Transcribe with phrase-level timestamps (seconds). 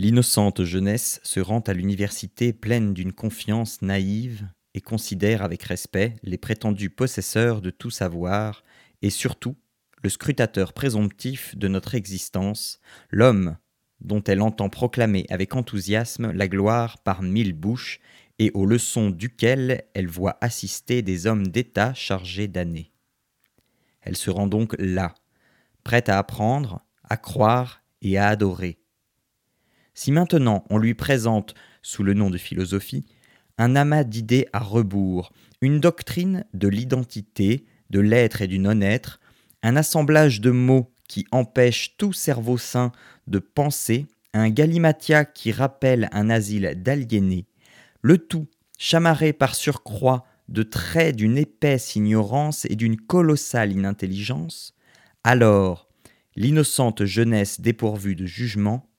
[0.00, 6.38] L'innocente jeunesse se rend à l'université pleine d'une confiance naïve et considère avec respect les
[6.38, 8.64] prétendus possesseurs de tout savoir
[9.02, 9.56] et surtout
[10.02, 13.58] le scrutateur présomptif de notre existence, l'homme
[14.00, 18.00] dont elle entend proclamer avec enthousiasme la gloire par mille bouches
[18.38, 22.90] et aux leçons duquel elle voit assister des hommes d'État chargés d'années.
[24.00, 25.14] Elle se rend donc là,
[25.84, 28.79] prête à apprendre, à croire et à adorer.
[30.02, 31.52] Si maintenant on lui présente,
[31.82, 33.04] sous le nom de philosophie,
[33.58, 35.30] un amas d'idées à rebours,
[35.60, 39.20] une doctrine de l'identité, de l'être et du non-être,
[39.62, 42.92] un assemblage de mots qui empêche tout cerveau sain
[43.26, 47.44] de penser, un galimatia qui rappelle un asile d'aliénés,
[48.00, 54.74] le tout chamarré par surcroît de traits d'une épaisse ignorance et d'une colossale inintelligence,
[55.24, 55.90] alors
[56.36, 58.89] l'innocente jeunesse dépourvue de jugement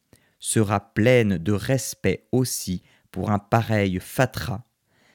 [0.42, 4.64] sera pleine de respect aussi pour un pareil fatras,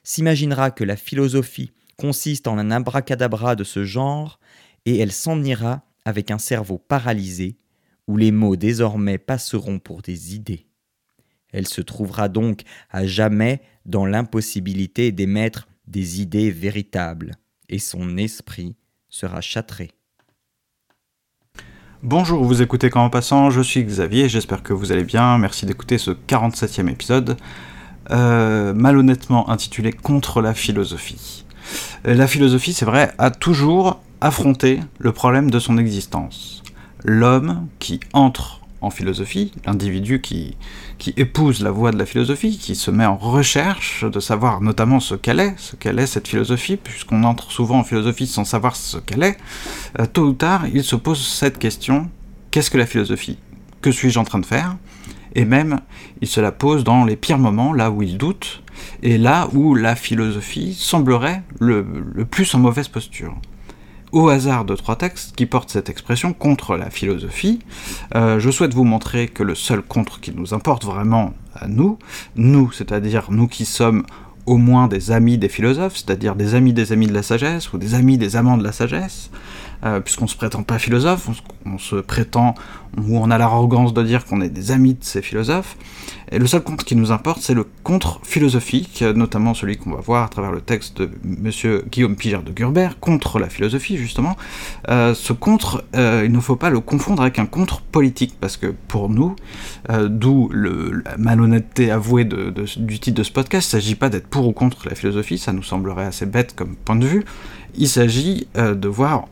[0.02, 4.38] s'imaginera que la philosophie consiste en un abracadabra de ce genre,
[4.86, 7.58] et elle s'en ira avec un cerveau paralysé,
[8.06, 10.66] où les mots désormais passeront pour des idées.
[11.52, 17.32] Elle se trouvera donc à jamais dans l'impossibilité d'émettre des idées véritables,
[17.68, 18.76] et son esprit
[19.08, 19.95] sera châtré.
[22.02, 25.64] Bonjour, vous écoutez Quand en passant, je suis Xavier, j'espère que vous allez bien, merci
[25.64, 27.38] d'écouter ce 47e épisode,
[28.10, 31.46] euh, malhonnêtement intitulé Contre la philosophie.
[32.06, 36.62] Euh, la philosophie, c'est vrai, a toujours affronté le problème de son existence.
[37.02, 38.60] L'homme qui entre
[38.90, 40.56] philosophie, l'individu qui,
[41.16, 45.14] épouse la voie de la philosophie, qui se met en recherche de savoir notamment ce
[45.14, 48.98] qu'elle est, ce qu'elle est cette philosophie, puisqu'on entre souvent en philosophie sans savoir ce
[48.98, 49.36] qu'elle est,
[49.98, 52.10] euh, tôt ou tard, il se pose cette question,
[52.50, 53.38] qu'est-ce que la philosophie?
[53.82, 54.76] Que suis-je en train de faire?
[55.34, 55.80] Et même,
[56.20, 58.62] il se la pose dans les pires moments, là où il doute,
[59.02, 63.36] et là où la philosophie semblerait le, le plus en mauvaise posture
[64.16, 67.58] au hasard de trois textes qui portent cette expression contre la philosophie.
[68.14, 71.98] Euh, je souhaite vous montrer que le seul contre qui nous importe vraiment à nous,
[72.34, 74.06] nous, c'est-à-dire nous qui sommes
[74.46, 77.78] au moins des amis des philosophes, c'est-à-dire des amis des amis de la sagesse, ou
[77.78, 79.30] des amis des amants de la sagesse,
[79.84, 81.28] euh, puisqu'on se prétend pas philosophe,
[81.64, 82.54] on se, prétend,
[82.96, 85.76] ou on a l'arrogance de dire qu'on est des amis de ces philosophes,
[86.32, 90.00] et le seul contre qui nous importe, c'est le contre philosophique, notamment celui qu'on va
[90.00, 94.36] voir à travers le texte de monsieur Guillaume Pigère de Gurbert, contre la philosophie, justement.
[94.88, 98.56] Euh, ce contre, euh, il ne faut pas le confondre avec un contre politique, parce
[98.56, 99.36] que pour nous,
[100.08, 104.48] d'où la malhonnêteté avouée du titre de ce podcast, il ne s'agit pas d'être pour
[104.48, 107.24] ou contre la philosophie, ça nous semblerait assez bête comme point de vue,
[107.76, 109.26] il s'agit de voir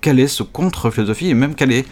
[0.00, 1.86] quel est ce contre-philosophie et même est,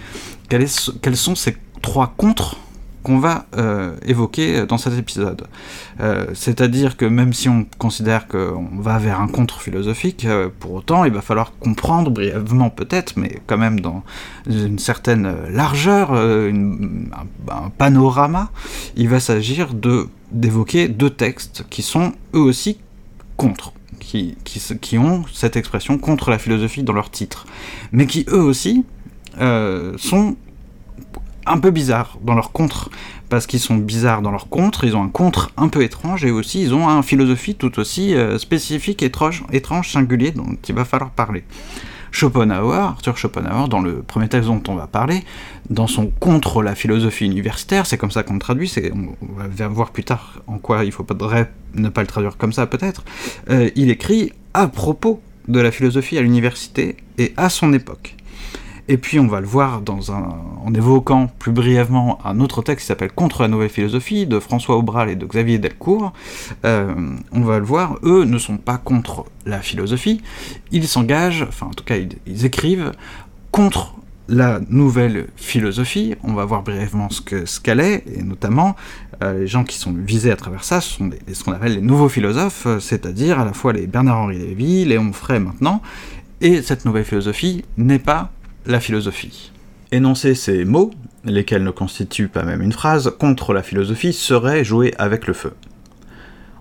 [0.49, 2.57] quels sont ces trois contre
[3.03, 5.47] qu'on va euh, évoquer dans cet épisode.
[6.01, 10.75] Euh, c'est-à-dire que même si on considère qu'on va vers un contre philosophique, euh, pour
[10.75, 14.03] autant il va falloir comprendre brièvement peut-être, mais quand même dans
[14.47, 18.51] une certaine largeur, un, panorama,
[18.97, 19.69] il va s'agir
[20.33, 22.79] d'évoquer deux textes qui sont eux aussi
[23.37, 23.73] contre
[24.09, 27.47] qui, ont cette expression contre la philosophie dans leur titre,
[27.93, 28.85] mais qui eux aussi
[29.41, 30.37] euh, sont
[31.47, 32.91] un peu bizarres dans leur contre,
[33.29, 36.31] parce qu'ils sont bizarres dans leur contre, ils ont un contre un peu étrange, et
[36.31, 40.85] aussi ils ont une philosophie tout aussi euh, spécifique, étrange, étrange, singulier, dont il va
[40.85, 41.45] falloir parler.
[42.11, 45.25] Schopenhauer, Arthur Schopenhauer, dans le premier texte dont on va parler,
[45.71, 49.91] dans son Contre la philosophie universitaire, c'est comme ça qu'on le traduit, on va voir
[49.91, 53.05] plus tard en quoi il faudrait ne pas le traduire comme ça peut-être,
[53.51, 58.17] euh, il écrit à propos de la philosophie à l'université et à son époque.
[58.91, 60.35] Et puis on va le voir dans un,
[60.65, 64.77] en évoquant plus brièvement un autre texte qui s'appelle Contre la nouvelle philosophie de François
[64.77, 66.15] Aubral et de Xavier Delcourt.
[66.65, 66.95] Euh,
[67.33, 70.23] on va le voir, eux ne sont pas contre la philosophie,
[70.73, 72.93] ils s'engagent, enfin en tout cas ils, écrivent
[73.51, 73.95] contre
[74.27, 76.15] la nouvelle philosophie.
[76.23, 78.75] On va voir brièvement ce qu'elle ce est, et notamment
[79.23, 82.09] euh, les gens qui sont visés à travers ça, sont ce qu'on appelle les nouveaux
[82.09, 85.83] philosophes, c'est-à-dire à la fois les Bernard-Henri Lévy, Léon Frey maintenant,
[86.41, 88.31] et cette nouvelle philosophie n'est pas
[88.67, 89.53] la philosophie.
[89.93, 90.91] Énoncer ces mots,
[91.25, 95.55] lesquels ne constituent pas même une phrase, contre la philosophie serait jouer avec le feu.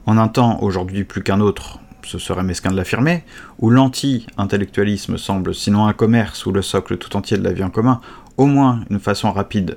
[0.05, 3.23] En un temps, aujourd'hui plus qu'un autre, ce serait mesquin de l'affirmer,
[3.59, 7.69] où l'anti-intellectualisme semble sinon un commerce ou le socle tout entier de la vie en
[7.69, 7.99] commun,
[8.37, 9.75] au moins une façon rapide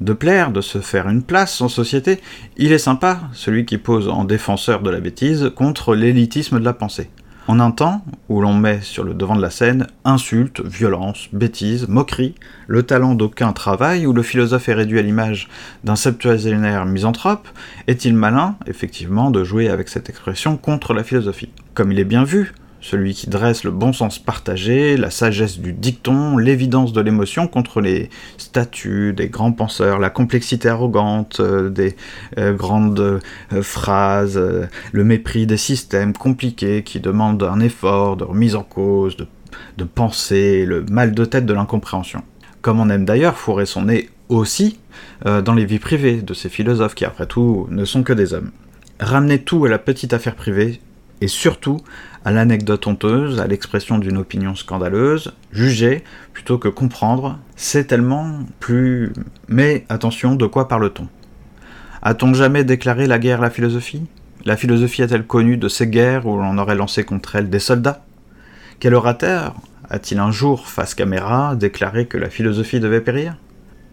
[0.00, 2.20] de plaire, de se faire une place en société,
[2.56, 6.72] il est sympa, celui qui pose en défenseur de la bêtise, contre l'élitisme de la
[6.72, 7.10] pensée.
[7.48, 11.88] En un temps où l'on met sur le devant de la scène insultes, violences, bêtises,
[11.88, 12.34] moqueries,
[12.66, 15.48] le talent d'aucun travail, où le philosophe est réduit à l'image
[15.82, 17.48] d'un septuagénaire misanthrope,
[17.86, 21.48] est-il malin, effectivement, de jouer avec cette expression contre la philosophie?
[21.72, 25.72] Comme il est bien vu, celui qui dresse le bon sens partagé, la sagesse du
[25.72, 31.96] dicton, l'évidence de l'émotion contre les statuts des grands penseurs, la complexité arrogante euh, des
[32.38, 34.40] euh, grandes euh, phrases,
[34.92, 39.26] le mépris des systèmes compliqués qui demandent un effort de remise en cause, de,
[39.76, 42.22] de pensée, le mal de tête de l'incompréhension.
[42.62, 44.78] Comme on aime d'ailleurs fourrer son nez aussi
[45.24, 48.50] dans les vies privées de ces philosophes qui après tout ne sont que des hommes.
[49.00, 50.80] Ramener tout à la petite affaire privée,
[51.20, 51.78] et surtout
[52.24, 59.12] à l'anecdote honteuse, à l'expression d'une opinion scandaleuse, juger plutôt que comprendre, c'est tellement plus...
[59.48, 61.08] Mais attention, de quoi parle-t-on?
[62.02, 64.06] A-t-on jamais déclaré la guerre à la philosophie?
[64.44, 68.04] La philosophie a-t-elle connu de ces guerres où l'on aurait lancé contre elle des soldats?
[68.80, 69.54] Quel orateur
[69.90, 73.36] a-t-il un jour, face caméra, déclaré que la philosophie devait périr?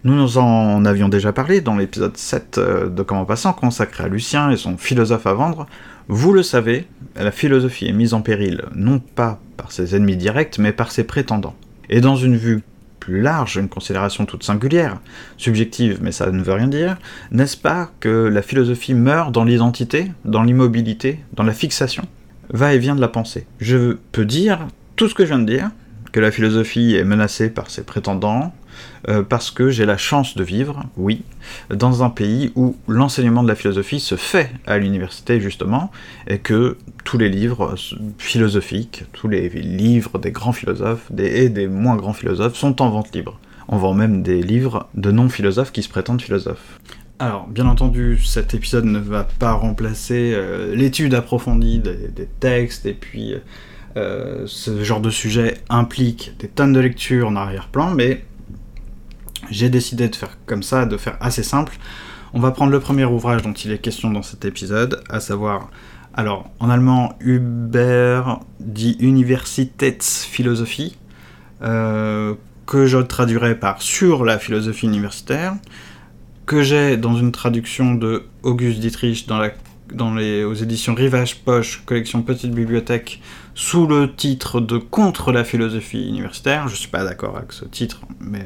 [0.04, 4.52] Nous en avions déjà parlé dans l'épisode 7 euh, de Comment Passant consacré à Lucien
[4.52, 5.66] et son philosophe à vendre,
[6.08, 6.86] vous le savez,
[7.16, 11.04] la philosophie est mise en péril non pas par ses ennemis directs, mais par ses
[11.04, 11.56] prétendants.
[11.90, 12.62] Et dans une vue
[13.00, 15.00] plus large, une considération toute singulière,
[15.38, 16.98] subjective, mais ça ne veut rien dire,
[17.32, 22.04] n'est-ce pas que la philosophie meurt dans l'identité, dans l'immobilité, dans la fixation?
[22.50, 23.48] Va et vient de la pensée.
[23.60, 25.72] Je peux dire tout ce que je viens de dire,
[26.12, 28.54] que la philosophie est menacée par ses prétendants,
[29.08, 31.24] euh, parce que j'ai la chance de vivre, oui,
[31.70, 35.92] dans un pays où l'enseignement de la philosophie se fait à l'université justement,
[36.28, 37.76] et que tous les livres
[38.18, 43.14] philosophiques, tous les livres des grands philosophes et des moins grands philosophes sont en vente
[43.14, 43.40] libre.
[43.68, 46.80] On vend même des livres de non-philosophes qui se prétendent philosophes.
[47.18, 52.94] Alors, bien entendu, cet épisode ne va pas remplacer euh, l'étude approfondie des, textes, et
[52.94, 53.36] puis
[53.96, 58.26] euh, ce genre de sujet implique des tonnes de lectures en arrière-plan, mais
[59.50, 61.78] j'ai décidé de faire comme ça, de faire assez simple.
[62.34, 65.70] On va prendre le premier ouvrage dont il est question dans cet épisode, à savoir,
[66.14, 68.24] alors en allemand, Uber
[68.60, 70.98] dit Universitätsphilosophie,
[71.62, 75.56] euh, que je traduirai par Sur la philosophie universitaire,
[76.46, 82.22] que j'ai dans une traduction de Auguste Dietrich dans, les, aux éditions Rivage Poche, collection
[82.22, 83.22] Petite Bibliothèque,
[83.54, 86.68] sous le titre de Contre la philosophie universitaire.
[86.68, 88.44] Je suis pas d'accord avec ce titre, mais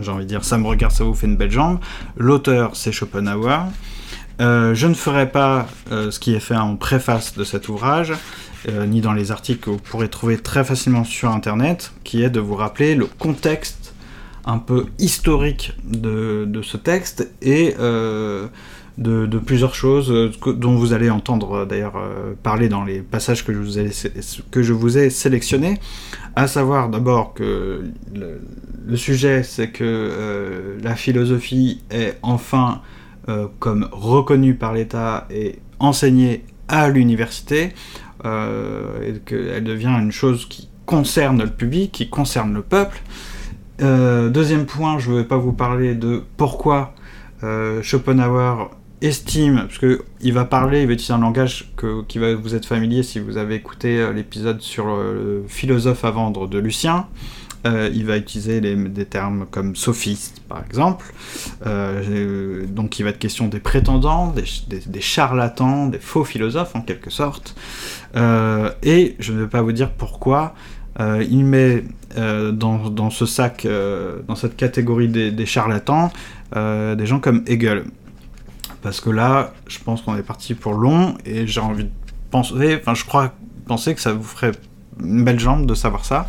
[0.00, 1.78] j'ai envie de dire, ça me regarde, ça vous fait une belle jambe.
[2.16, 3.60] L'auteur, c'est Schopenhauer.
[4.40, 8.12] Euh, je ne ferai pas euh, ce qui est fait en préface de cet ouvrage,
[8.68, 12.30] euh, ni dans les articles que vous pourrez trouver très facilement sur Internet, qui est
[12.30, 13.94] de vous rappeler le contexte
[14.44, 17.74] un peu historique de, de ce texte et
[18.98, 23.44] de, plusieurs choses euh, dont vous allez entendre euh, d'ailleurs euh, parler dans les passages
[23.44, 23.90] que je vous ai,
[24.50, 25.78] que je vous ai sélectionnés,
[26.34, 27.84] à savoir d'abord que
[28.14, 32.80] le, sujet c'est que la philosophie est enfin
[33.58, 37.74] comme reconnue par l'État et enseignée à l'université,
[38.24, 43.02] et qu'elle devient une chose qui concerne le public, qui concerne le peuple.
[43.80, 46.94] deuxième point, je ne vais pas vous parler de pourquoi
[47.82, 48.70] Schopenhauer
[49.06, 51.72] estime, parce qu'il va parler, il va utiliser un langage
[52.08, 56.10] qui va vous être familier si vous avez écouté euh, l'épisode sur le, philosophe à
[56.10, 57.06] vendre de Lucien.
[57.66, 61.12] Euh, il va utiliser des termes comme sophiste, par exemple.
[61.66, 67.10] Euh, donc il va être question des prétendants, des, charlatans, des faux philosophes en quelque
[67.10, 67.56] sorte.
[68.14, 70.54] et je ne vais pas vous dire pourquoi
[71.00, 71.82] il met
[72.16, 73.66] dans, ce sac,
[74.28, 76.12] dans cette catégorie des charlatans,
[76.54, 77.84] des gens comme Hegel.
[78.82, 81.90] Parce que là, je pense qu'on est parti pour long et j'ai envie de
[82.30, 83.32] penser, enfin, je crois
[83.66, 84.52] penser que ça vous ferait
[85.02, 86.26] une belle jambe de savoir ça.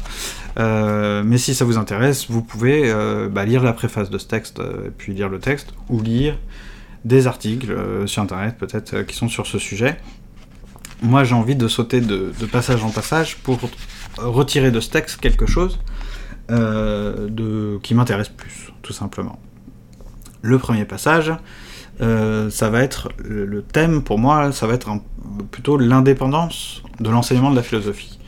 [0.60, 4.28] Euh, mais si ça vous intéresse, vous pouvez euh, bah, lire la préface de ce
[4.28, 6.38] texte, euh, et puis lire le texte, ou lire
[7.06, 7.74] des articles
[8.06, 9.98] sur internet peut-être qui sont sur ce sujet.
[11.02, 13.60] Moi j'ai envie de sauter de, passage en passage pour
[14.18, 15.80] retirer de ce texte quelque chose
[16.50, 19.40] qui m'intéresse plus, tout simplement.
[20.42, 21.32] Le premier passage,
[22.02, 24.90] euh, ça va être le thème pour moi, ça va être
[25.52, 28.20] plutôt l'indépendance de l'enseignement de la philosophie.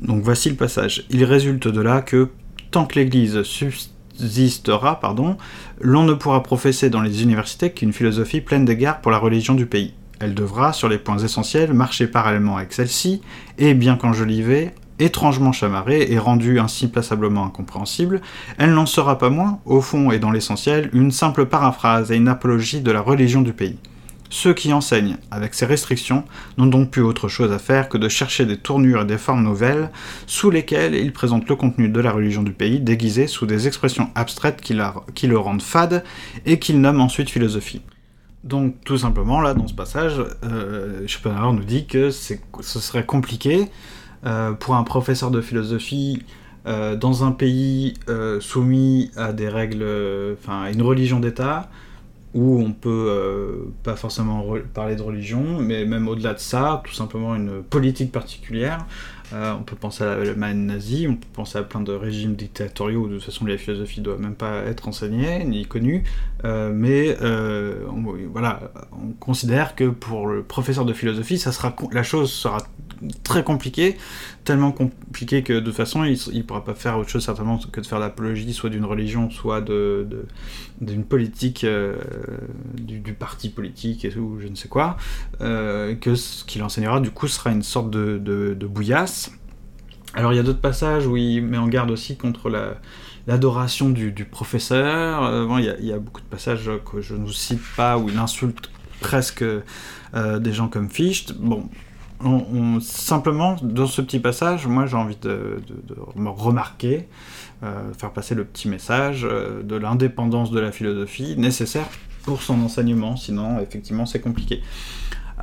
[0.00, 1.04] Donc voici le passage.
[1.10, 2.30] Il résulte de là que
[2.70, 5.36] tant que l'Église subsistera, pardon,
[5.80, 9.66] l'on ne pourra professer dans les universités qu'une philosophie pleine d'égards pour la religion du
[9.66, 9.94] pays.
[10.20, 13.20] Elle devra, sur les points essentiels, marcher parallèlement avec celle-ci,
[13.58, 18.20] et bien qu'enjolivée, étrangement chamarrée et rendue ainsi passablement incompréhensible,
[18.58, 22.28] elle n'en sera pas moins, au fond et dans l'essentiel, une simple paraphrase et une
[22.28, 23.78] apologie de la religion du pays.
[24.30, 26.24] Ceux qui enseignent avec ces restrictions
[26.58, 29.44] n'ont donc plus autre chose à faire que de chercher des tournures et des formes
[29.44, 29.90] nouvelles
[30.26, 34.10] sous lesquelles ils présentent le contenu de la religion du pays déguisé sous des expressions
[34.16, 36.02] abstraites qui, le rendent fade
[36.46, 37.82] et qu'ils nomment ensuite philosophie.
[38.42, 43.68] Donc tout simplement, là, dans ce passage, euh, Schopenhauer nous dit que ce serait compliqué
[44.60, 46.22] pour un professeur de philosophie
[46.66, 49.84] euh, dans un pays euh, soumis à des règles,
[50.38, 51.68] enfin une religion d'État,
[52.32, 56.94] où on peut euh, pas forcément parler de religion, mais même au-delà de ça, tout
[56.94, 58.86] simplement une politique particulière.
[59.34, 63.02] Euh, on peut penser à l'Allemagne nazie, on peut penser à plein de régimes dictatoriaux
[63.02, 66.04] où de toute façon la philosophie ne doit même pas être enseignée ni connue,
[66.44, 68.60] euh, mais on, voilà,
[68.92, 72.58] on considère que pour le professeur de philosophie, ça sera la chose sera
[73.22, 73.96] très compliquée,
[74.44, 77.80] tellement compliquée que de toute façon il ne pourra pas faire autre chose certainement que
[77.80, 81.96] de faire l'apologie soit d'une religion, soit d'une politique euh,
[82.74, 84.96] du, parti politique et ou je ne sais quoi,
[85.40, 89.23] euh, que ce qu'il enseignera du coup sera une sorte de, bouillasse.
[90.14, 92.74] Alors il y a d'autres passages où il met en garde aussi contre la,
[93.26, 95.24] l'adoration du, professeur.
[95.24, 98.08] Euh, bon, il, y a, beaucoup de passages que je ne vous cite pas où
[98.08, 99.44] il insulte presque
[100.14, 101.34] des gens comme Fichte.
[101.36, 101.68] Bon,
[102.24, 107.08] on, simplement, dans ce petit passage, moi j'ai envie de, de, me remarquer,
[107.62, 111.86] euh, faire passer le petit message euh, de l'indépendance de la philosophie nécessaire
[112.22, 114.62] pour son enseignement, sinon effectivement c'est compliqué.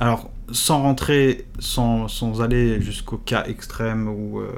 [0.02, 4.50] Alors, sans rentrer, sans, aller jusqu'au cas extrême où euh,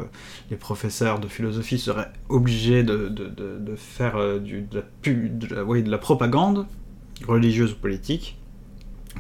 [0.51, 3.13] les professeurs de philosophie seraient obligés de,
[3.77, 6.67] faire de, la propagande
[7.29, 8.39] religieuse ou politique,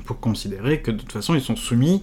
[0.06, 2.00] pour considérer que de toute façon ils sont soumis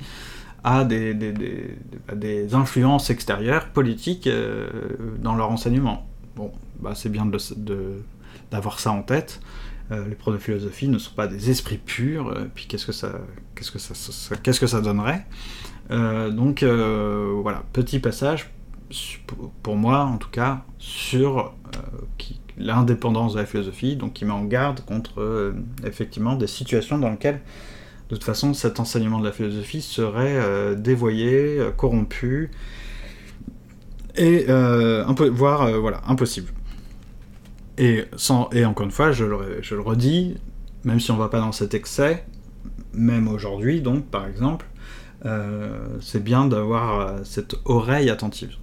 [0.63, 4.69] à des, influences extérieures, politiques, euh,
[5.17, 6.05] dans leur enseignement.
[6.35, 7.27] Bon, bah c'est bien
[8.51, 9.41] d'avoir ça en tête.
[9.89, 13.19] Euh, les profs de philosophie ne sont pas des esprits purs, puis qu'est-ce que ça,
[13.61, 15.25] qu'est-ce que ça, donnerait
[15.89, 18.51] Donc voilà, petit passage
[19.63, 21.53] pour moi en tout cas sur
[22.57, 25.53] l'indépendance de la philosophie, donc qui met en garde contre
[25.85, 27.41] effectivement des situations dans lesquelles
[28.11, 32.51] de toute façon, cet enseignement de la philosophie serait euh, dévoyé, euh, corrompu,
[34.17, 36.51] et euh, voire voilà, impossible.
[37.77, 38.03] Et,
[38.65, 40.35] encore une fois, je le, je le redis,
[40.83, 42.25] même si on va pas dans cet excès,
[42.93, 44.65] même aujourd'hui, donc par exemple,
[45.99, 48.55] c'est bien d'avoir cette oreille attentive.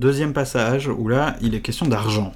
[0.00, 2.32] Deuxième passage où là, il est question d'argent.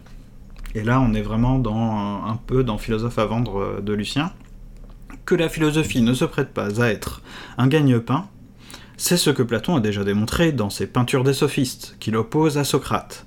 [0.74, 4.32] Et là, on est vraiment dans un peu dans Philosophe à vendre de Lucien
[5.24, 7.22] que la philosophie ne se prête pas à être
[7.58, 8.26] un gagne-pain,
[8.96, 12.64] c'est ce que Platon a déjà démontré dans ses peintures des sophistes, qu'il oppose à
[12.64, 13.26] Socrate.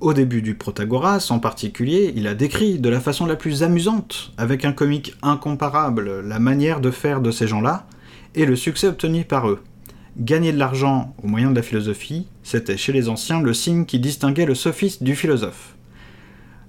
[0.00, 4.32] Au début du Protagoras, en particulier, il a décrit de la façon la plus amusante,
[4.38, 7.86] avec un comique incomparable, la manière de faire de ces gens-là,
[8.34, 9.60] et le succès obtenu par eux.
[10.16, 13.98] Gagner de l'argent au moyen de la philosophie, c'était chez les anciens le signe qui
[13.98, 15.76] distinguait le sophiste du philosophe.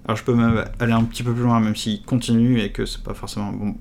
[0.03, 2.85] Alors je peux même aller un petit peu plus loin, même s'il continue et que
[2.85, 3.75] c'est pas forcément bon.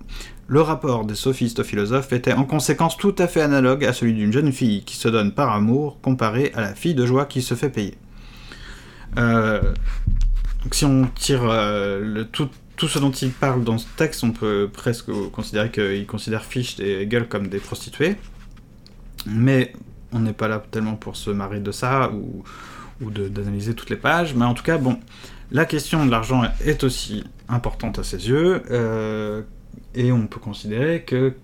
[0.46, 4.12] Le rapport des sophistes aux philosophes était en conséquence tout à fait analogue à celui
[4.12, 7.42] d'une jeune fille qui se donne par amour comparé à la fille de joie qui
[7.42, 7.96] se fait payer.
[9.18, 9.60] Euh,
[10.62, 14.32] donc si on tire euh, tout, tout, ce dont il parle dans ce texte, on
[14.32, 18.16] peut presque considérer qu'il considère Fichte et Hegel comme des prostituées.
[19.26, 19.72] Mais
[20.12, 22.42] on n'est pas là tellement pour se marrer de ça ou,
[23.00, 24.34] ou d'analyser toutes les pages.
[24.34, 24.98] Mais en tout cas, bon,
[25.50, 28.62] la question de l'argent est aussi importante à ses yeux.
[28.70, 29.42] Euh,
[29.94, 31.34] et on peut considérer que,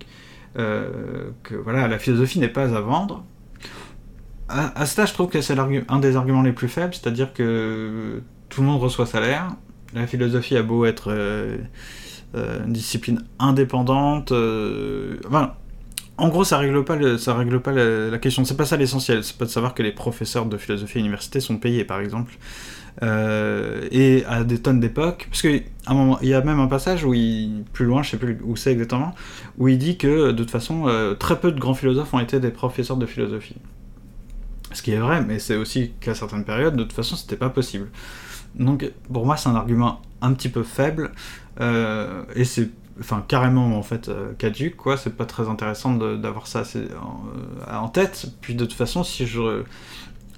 [0.54, 3.24] que voilà, la philosophie n'est pas à vendre.
[4.48, 8.22] À, à cela, je trouve que c'est un des arguments les plus faibles, c'est-à-dire que
[8.48, 9.50] tout le monde reçoit salaire.
[9.94, 11.58] La philosophie a beau être euh,
[12.34, 14.32] euh, une discipline indépendante.
[15.26, 15.54] enfin,
[16.18, 18.44] en gros, ça règle pas, règle pas la, la question.
[18.44, 19.22] C'est pas ça l'essentiel.
[19.24, 22.38] C'est pas de savoir que les professeurs de philosophie à l'université sont payés, par exemple.
[23.02, 25.64] Euh, et à des tonnes d'époques, parce qu'il
[26.22, 27.14] y a même un passage où
[27.72, 29.14] plus loin, je sais plus où c'est exactement,
[29.58, 32.40] où il dit que de toute façon, euh, très peu de grands philosophes ont été
[32.40, 33.56] des professeurs de philosophie.
[34.76, 37.48] Ce qui est vrai, mais c'est aussi qu'à certaines périodes, de toute façon, c'était pas
[37.48, 37.88] possible.
[38.54, 41.12] Donc, pour moi, c'est un argument un petit peu faible,
[41.60, 46.62] euh, et c'est enfin carrément en fait caduque quoi c'est pas très intéressant d'avoir ça
[46.98, 49.64] en, en, tête puis de toute façon si je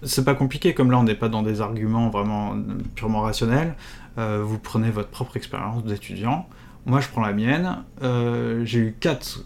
[0.02, 2.56] c'est pas compliqué, comme là on n'est pas dans des arguments vraiment
[2.94, 3.74] purement rationnels.
[4.18, 6.48] Euh, vous prenez votre propre expérience d'étudiant.
[6.86, 7.84] Moi je prends la mienne.
[8.02, 9.44] Euh, j'ai eu quatre,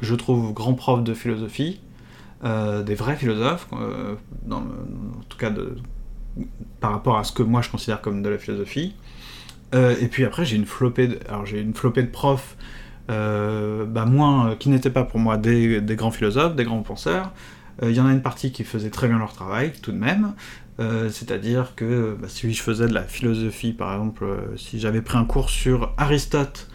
[0.00, 1.80] je trouve, grands profs de philosophie,
[2.44, 3.68] euh, des vrais philosophes,
[4.42, 5.50] dans, en tout cas
[6.80, 8.94] par rapport à ce que moi je considère comme de la philosophie.
[9.72, 11.18] et puis après j'ai une flopée de,
[11.54, 12.56] une flopée de profs
[13.08, 17.32] bah, moins, qui n'étaient pas pour moi des, grands philosophes, des grands penseurs.
[17.82, 20.34] Il y en a une partie qui faisait très bien leur travail, tout de même.
[20.78, 25.24] C'est-à-dire que bah, si je faisais de la philosophie, par exemple, si j'avais pris un
[25.24, 26.68] cours sur Aristote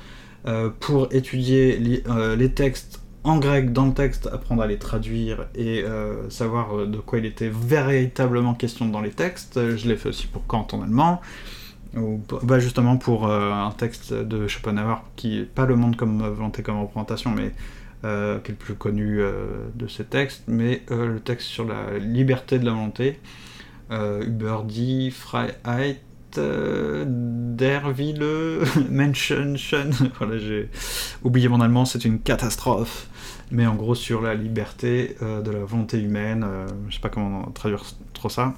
[0.79, 6.29] pour étudier les textes en grec dans le texte, apprendre à les traduire et euh,
[6.29, 9.59] savoir euh, de quoi il était véritablement question dans les textes.
[9.75, 11.21] Je l'ai fait aussi pour Kant en allemand,
[11.97, 16.21] ou bah, justement pour euh, un texte de Schopenhauer qui est pas le monde comme
[16.21, 17.51] volonté comme représentation, mais
[18.01, 19.21] qui est le plus connu
[19.75, 23.19] de ces textes, mais le texte sur la liberté de la volonté.
[23.91, 25.11] Uber dit
[26.31, 27.05] Freiheit
[27.59, 28.23] Derville,
[28.89, 29.57] Menschen,
[30.17, 30.69] voilà, j'ai
[31.23, 33.07] oublié mon allemand, c'est une catastrophe.
[33.51, 37.09] Mais en gros, sur la liberté euh, de la volonté humaine, euh, je sais pas
[37.09, 37.83] comment traduire
[38.13, 38.53] trop ça,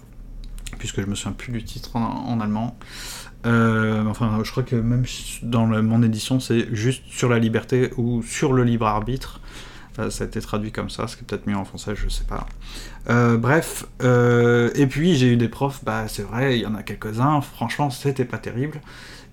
[0.78, 2.78] puisque je me souviens plus du titre en, allemand.
[3.46, 5.06] Euh, enfin, je crois que même
[5.42, 9.42] dans mon édition, c'est juste sur la liberté ou sur le libre arbitre.
[10.10, 12.26] Ça a été traduit comme ça, ce qui est peut-être mieux en français, je sais
[12.26, 12.48] pas.
[13.38, 17.42] bref, et puis j'ai eu des profs, bah c'est vrai, il y en a quelques-uns,
[17.42, 18.82] franchement, c'était pas terrible.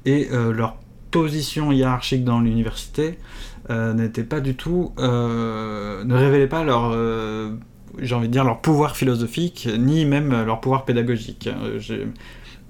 [0.05, 0.77] Et leur
[1.11, 3.19] position hiérarchique dans l'université,
[3.71, 7.51] euh, n'étaient pas du tout, euh, ne révélaient pas leur, euh,
[7.99, 11.51] j'ai envie de dire leur pouvoir philosophique, ni même leur pouvoir pédagogique.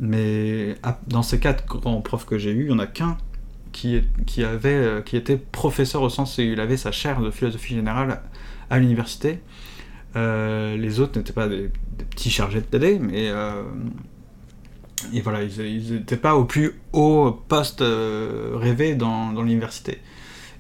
[0.01, 0.77] Mais
[1.09, 3.17] dans ces quatre grands profs que j'ai eus, il n'y en a qu'un
[3.73, 4.43] qui, qui,
[5.17, 8.23] était professeur au sens où il avait sa chaire de philosophie générale
[8.71, 9.41] à l'université.
[10.15, 11.71] les autres n'étaient pas des,
[12.11, 13.31] petits chargés de TD, mais
[15.13, 19.99] et voilà, ils n'étaient pas au plus haut poste rêvé dans, l'université.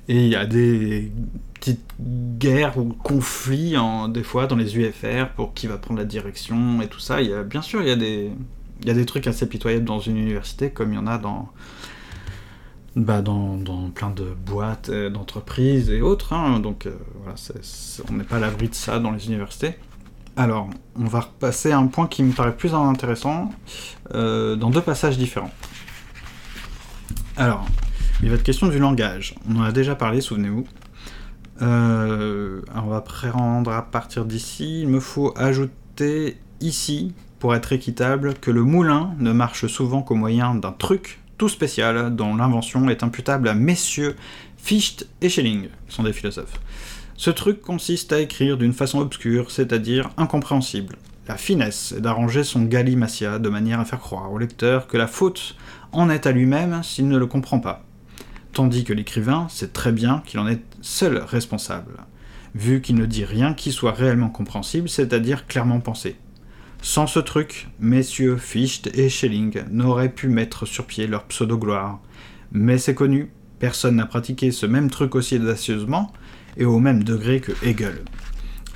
[0.09, 1.13] Et il y a des
[1.55, 3.75] petites guerres ou conflits,
[4.11, 7.19] des fois, dans les UFR pour qui va prendre la direction et tout ça.
[7.45, 10.99] Bien sûr, il y a des trucs assez pitoyables dans une université, comme il y
[10.99, 11.51] en a dans,
[12.99, 13.57] bah, dans,
[13.95, 16.33] plein de boîtes, euh, d'entreprises et autres.
[16.33, 16.59] Hein.
[16.59, 16.97] Donc euh,
[18.09, 19.77] on n'est pas à l'abri de ça dans les universités.
[20.37, 23.51] Alors, on va repasser à un point qui me paraît plus intéressant,
[24.15, 25.51] euh, dans deux passages différents.
[27.37, 27.67] Alors,
[28.23, 29.37] il va être question du langage.
[29.49, 30.67] On en a déjà parlé, souvenez-vous.
[31.61, 34.83] On va prendre à partir d'ici.
[34.83, 40.15] Il me faut ajouter ici, pour être équitable, que le moulin ne marche souvent qu'au
[40.15, 44.17] moyen d'un truc tout spécial dont l'invention est imputable à messieurs
[44.59, 46.61] Fichte et Schelling, qui sont des philosophes.
[47.17, 50.97] Ce truc consiste à écrire d'une façon obscure, c'est-à-dire incompréhensible.
[51.27, 55.07] La finesse est d'arranger son galimatia de manière à faire croire au lecteur que la
[55.07, 55.57] faute
[55.93, 57.85] en est à lui-même s'il ne le comprend pas
[58.59, 61.93] tandis que l'écrivain sait très bien qu'il en est seul responsable,
[62.57, 66.17] vu qu'il ne dit rien qui soit réellement compréhensible, c'est-à-dire clairement pensé.
[66.81, 72.01] Sans ce truc, messieurs Fichte et Schelling n'auraient pu mettre sur pied leur pseudo-gloire.
[72.53, 76.13] Mais c'est connu, personne n'a pratiqué ce même truc aussi audacieusement
[76.57, 78.05] et au même degré que Hegel.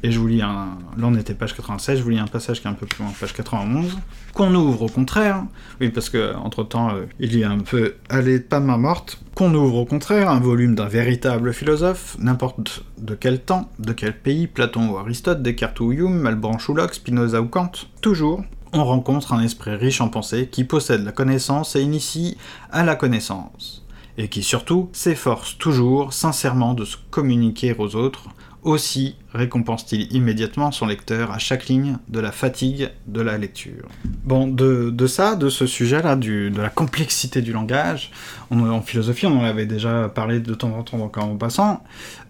[0.04, 0.78] Et je vous lis un.
[0.96, 3.02] Là, on était page 96, je vous lis un passage qui est un peu plus
[3.02, 3.98] loin, page 91.
[4.34, 5.44] Qu'on ouvre au contraire.
[5.80, 9.22] Oui, parce que, entre temps, euh, il y a un peu allé pas main morte.
[9.36, 14.18] Qu'on ouvre au contraire un volume d'un véritable philosophe, n'importe de quel temps, de quel
[14.18, 17.70] pays, Platon ou Aristote, Descartes ou Hume, Malebranche ou Locke, Spinoza ou Kant.
[18.00, 22.36] Toujours, on rencontre un esprit riche en pensée qui possède la connaissance et initie
[22.72, 23.86] à la connaissance.
[24.18, 28.28] Et qui surtout s'efforce toujours sincèrement de se communiquer aux autres
[28.62, 33.88] aussi récompense-t-il immédiatement son lecteur à chaque ligne de la fatigue de la lecture.
[34.25, 38.12] Bon, de, ça, de ce sujet-là, de la complexité du langage,
[38.51, 41.83] en philosophie, on en avait déjà parlé de temps en temps donc en passant.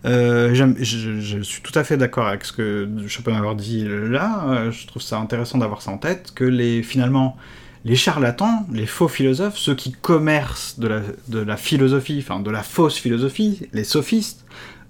[0.04, 4.46] Euh, je, suis tout à fait d'accord avec ce que Schopenhauer dit là.
[4.48, 7.36] Euh, je trouve ça intéressant d'avoir ça en tête, que les, finalement,
[7.84, 12.50] les charlatans, les faux philosophes, ceux qui commercent de la, de la philosophie, enfin de
[12.50, 14.41] la fausse philosophie, les sophistes,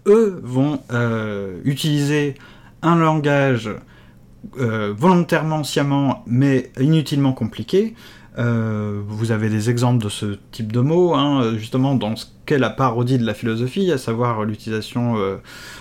[0.07, 2.35] eux vont euh, utiliser
[2.83, 3.71] un langage
[4.59, 7.95] euh, volontairement, sciemment, mais inutilement compliqué.
[8.39, 12.59] Euh, vous avez des exemples de ce type de mots, hein, justement dans ce qu'est
[12.59, 15.17] la parodie de la philosophie, à savoir l'utilisation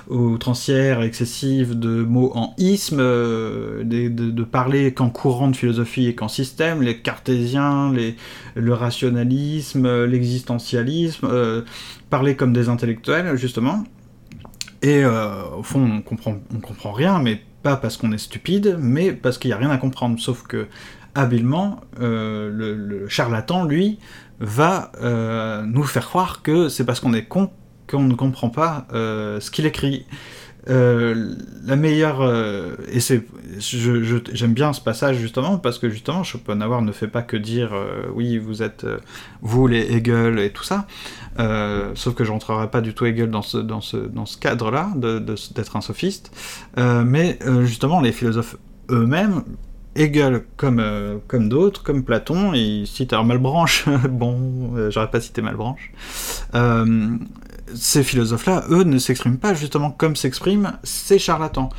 [0.09, 6.81] outrancière, excessive de mots en isme, de, parler qu'en courant de philosophie et qu'en système,
[6.81, 8.15] les cartésiens, les,
[8.55, 11.63] le rationalisme, l'existentialisme,
[12.09, 13.85] parler comme des intellectuels, justement.
[14.81, 19.11] Et euh, au fond, on comprend, comprend rien, mais pas parce qu'on est stupide, mais
[19.11, 20.19] parce qu'il n'y a rien à comprendre.
[20.19, 20.67] Sauf que,
[21.13, 23.99] habilement, euh, le, charlatan, lui,
[24.39, 27.51] va euh, nous faire croire que c'est parce qu'on est con
[27.87, 30.05] qu'on ne comprend pas ce qu'il écrit.
[30.69, 33.25] Euh, la meilleure euh, et c'est
[33.57, 38.03] j'aime bien ce passage justement parce que justement Schopenhauer ne fait pas que dire euh,
[38.13, 38.85] oui vous êtes
[39.41, 40.85] vous les Hegel et tout ça.
[41.95, 44.69] Sauf que je rentrerai pas du tout Hegel dans ce dans ce dans ce cadre
[44.69, 46.31] là d'être un sophiste.
[46.77, 48.57] Mais justement les philosophes
[48.89, 49.43] eux-mêmes
[49.95, 50.81] Hegel comme,
[51.27, 55.91] comme d'autres, comme Platon, il cite alors Malbranche, bon, j'aurais pas cité Malbranche,
[57.75, 61.69] ces philosophes-là, eux, ne s'expriment pas justement comme s'expriment ces charlatans.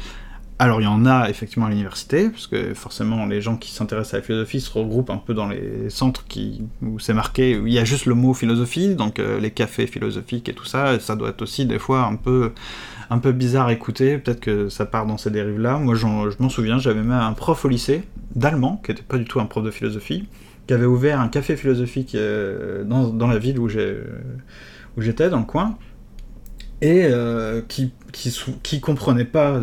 [0.58, 4.14] Alors il y en a effectivement à l'université, parce que forcément les gens qui s'intéressent
[4.14, 6.24] à la philosophie se regroupent un peu dans les centres
[6.82, 9.88] où c'est marqué, où il y a juste le mot philosophie, donc euh, les cafés
[9.88, 12.52] philosophiques et tout ça, et ça doit être aussi des fois un peu,
[13.10, 15.78] un peu bizarre à écouter, peut-être que ça part dans ces dérives-là.
[15.78, 18.04] Moi je m'en souviens, j'avais même un prof au lycée,
[18.36, 20.28] d'allemand, qui n'était pas du tout un prof de philosophie,
[20.68, 23.96] qui avait ouvert un café philosophique euh, dans, la ville où j'ai
[24.96, 25.76] où j'étais dans le coin,
[26.80, 29.60] et euh, qui, qui, comprenait pas,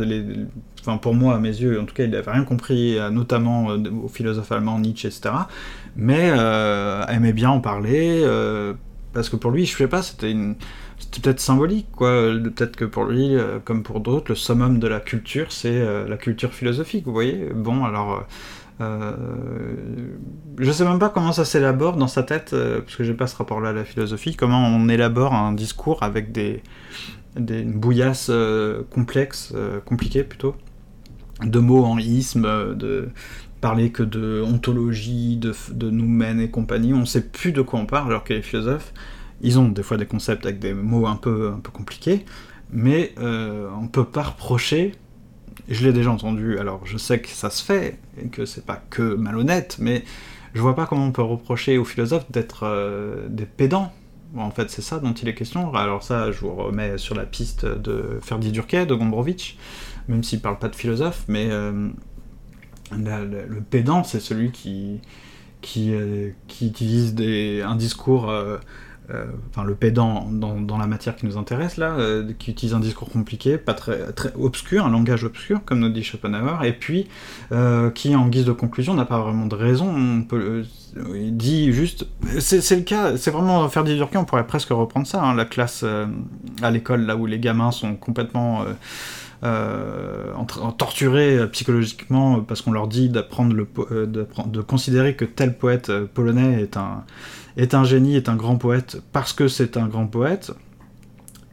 [0.81, 3.77] enfin pour moi à mes yeux, en tout cas il n'avait rien compris, notamment euh,
[4.03, 5.31] aux philosophes allemands, Nietzsche, etc.
[5.95, 8.73] Mais euh, aimait bien en parler, euh,
[9.13, 10.33] parce que pour lui, je sais pas, c'était
[11.21, 12.09] peut-être symbolique, quoi.
[12.43, 16.53] Peut-être que pour lui, comme pour d'autres, le summum de la culture, c'est la culture
[16.53, 17.49] philosophique, vous voyez.
[17.53, 18.21] Bon, alors, euh,
[18.79, 23.27] je sais même pas comment ça s'élabore dans sa tête, euh, parce que j'ai pas
[23.27, 26.63] ce rapport-là à la philosophie, comment on élabore un discours avec des,
[27.35, 29.53] des une bouillasse euh, complexe,
[29.85, 30.55] compliquée plutôt,
[31.43, 33.09] de mots en isme, de
[33.61, 37.85] parler que de ontologie, de, de noumène et compagnie, on sait plus de quoi on
[37.85, 38.93] parle, alors que les philosophes,
[39.41, 42.25] ils ont des fois des concepts avec des mots un peu, compliqués,
[42.71, 44.93] mais on peut pas reprocher
[45.69, 48.81] je l'ai déjà entendu, alors je sais que ça se fait, et que c'est pas
[48.89, 50.03] que malhonnête, mais
[50.53, 53.91] je vois pas comment on peut reprocher aux philosophes d'être euh, des pédants.
[54.35, 55.73] en fait, c'est ça dont il est question.
[55.73, 59.55] Alors ça, je vous remets sur la piste de Ferdi Durquet, de Gombrowicz,
[60.07, 61.89] même s'il parle pas de philosophe, mais euh,
[62.91, 65.01] le pédant, c'est celui qui,
[65.61, 67.15] qui, euh, utilise
[67.63, 68.33] un discours
[69.49, 73.09] enfin le pédant dans, la matière qui nous intéresse là, euh, qui utilise un discours
[73.09, 73.99] compliqué, pas très,
[74.39, 77.07] obscur, un langage obscur, comme nous dit Schopenhauer, et puis
[77.51, 79.89] euh, qui, en guise de conclusion, n'a pas vraiment de raison.
[79.89, 80.63] On peut,
[81.15, 82.07] il dit juste,
[82.39, 85.83] c'est le cas, c'est vraiment faire des on pourrait presque reprendre ça, hein, la classe
[86.61, 88.65] à l'école là où les gamins sont complètement
[89.43, 90.33] euh,
[90.77, 93.67] torturés psychologiquement parce qu'on leur dit d'apprendre le
[94.05, 97.03] de considérer que tel poète polonais est un
[97.57, 100.51] est un génie, est un grand poète parce que c'est un grand poète.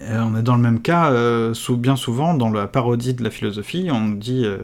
[0.01, 3.89] on est dans le même cas, euh, bien souvent, dans la parodie de la philosophie,
[3.93, 4.59] on dit euh,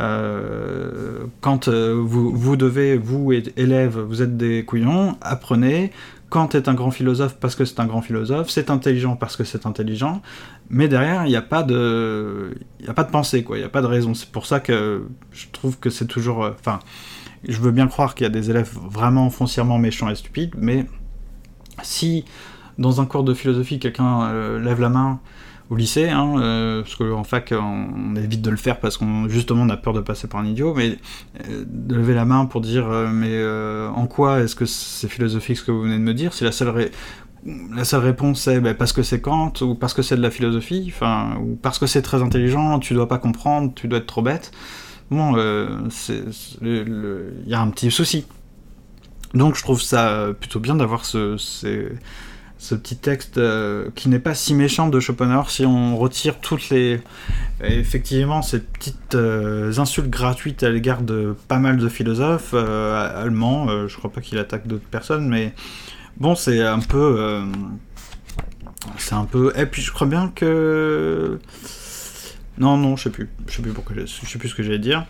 [0.00, 5.92] euh, quand vous, devez, vous élèves, vous êtes des couillons, apprenez.
[6.30, 9.44] Kant est un grand philosophe parce que c'est un grand philosophe, c'est intelligent parce que
[9.44, 10.20] c'est intelligent,
[10.68, 12.54] mais derrière, il n'y a, pas de...
[12.86, 14.12] a pas de pensée, quoi, il n'y a pas de raison.
[14.12, 16.40] C'est pour ça que je trouve que c'est toujours...
[16.40, 16.80] Enfin,
[17.46, 20.86] je veux bien croire qu'il y a des élèves vraiment foncièrement méchants et stupides, mais
[21.82, 22.24] si
[22.78, 25.20] dans un cours de philosophie quelqu'un euh, lève la main
[25.70, 29.62] au lycée, hein, euh, parce qu'en fac on, évite de le faire parce qu'on justement
[29.64, 30.96] on a peur de passer par un idiot, mais
[31.48, 33.44] euh, de lever la main pour dire mais
[33.88, 36.32] en quoi est-ce que c'est philosophique ce que vous venez de me dire?
[36.32, 36.70] Si la seule
[38.00, 40.92] réponse est ben, parce que c'est Kant ou parce que c'est de la philosophie,
[41.40, 44.52] ou parce que c'est très intelligent, tu dois pas comprendre, tu dois être trop bête
[45.10, 45.78] bon, euh,
[46.62, 48.26] il y a un petit souci.
[49.34, 54.34] Donc je trouve ça plutôt bien d'avoir ce, ce, petit texte euh, qui n'est pas
[54.34, 57.00] si méchant de Schopenhauer si on retire toutes les...
[57.60, 63.96] Effectivement, ces petites euh, insultes gratuites à l'égard de pas mal de philosophes allemands, je
[63.96, 65.54] crois pas qu'il attaque d'autres personnes, mais
[66.16, 67.42] bon, c'est un peu...
[68.96, 69.52] c'est un peu...
[69.56, 71.38] Et puis je crois bien que...
[72.58, 73.28] Non, non, je sais plus.
[73.46, 73.96] Je sais plus pourquoi.
[73.96, 75.06] Je, sais plus ce que j'allais dire.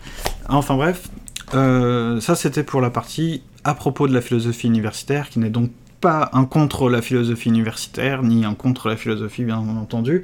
[0.47, 1.09] Enfin bref,
[1.53, 5.71] euh, ça c'était pour la partie à propos de la philosophie universitaire, qui n'est donc
[5.99, 10.23] pas un contre la philosophie universitaire, ni un contre la philosophie bien entendu.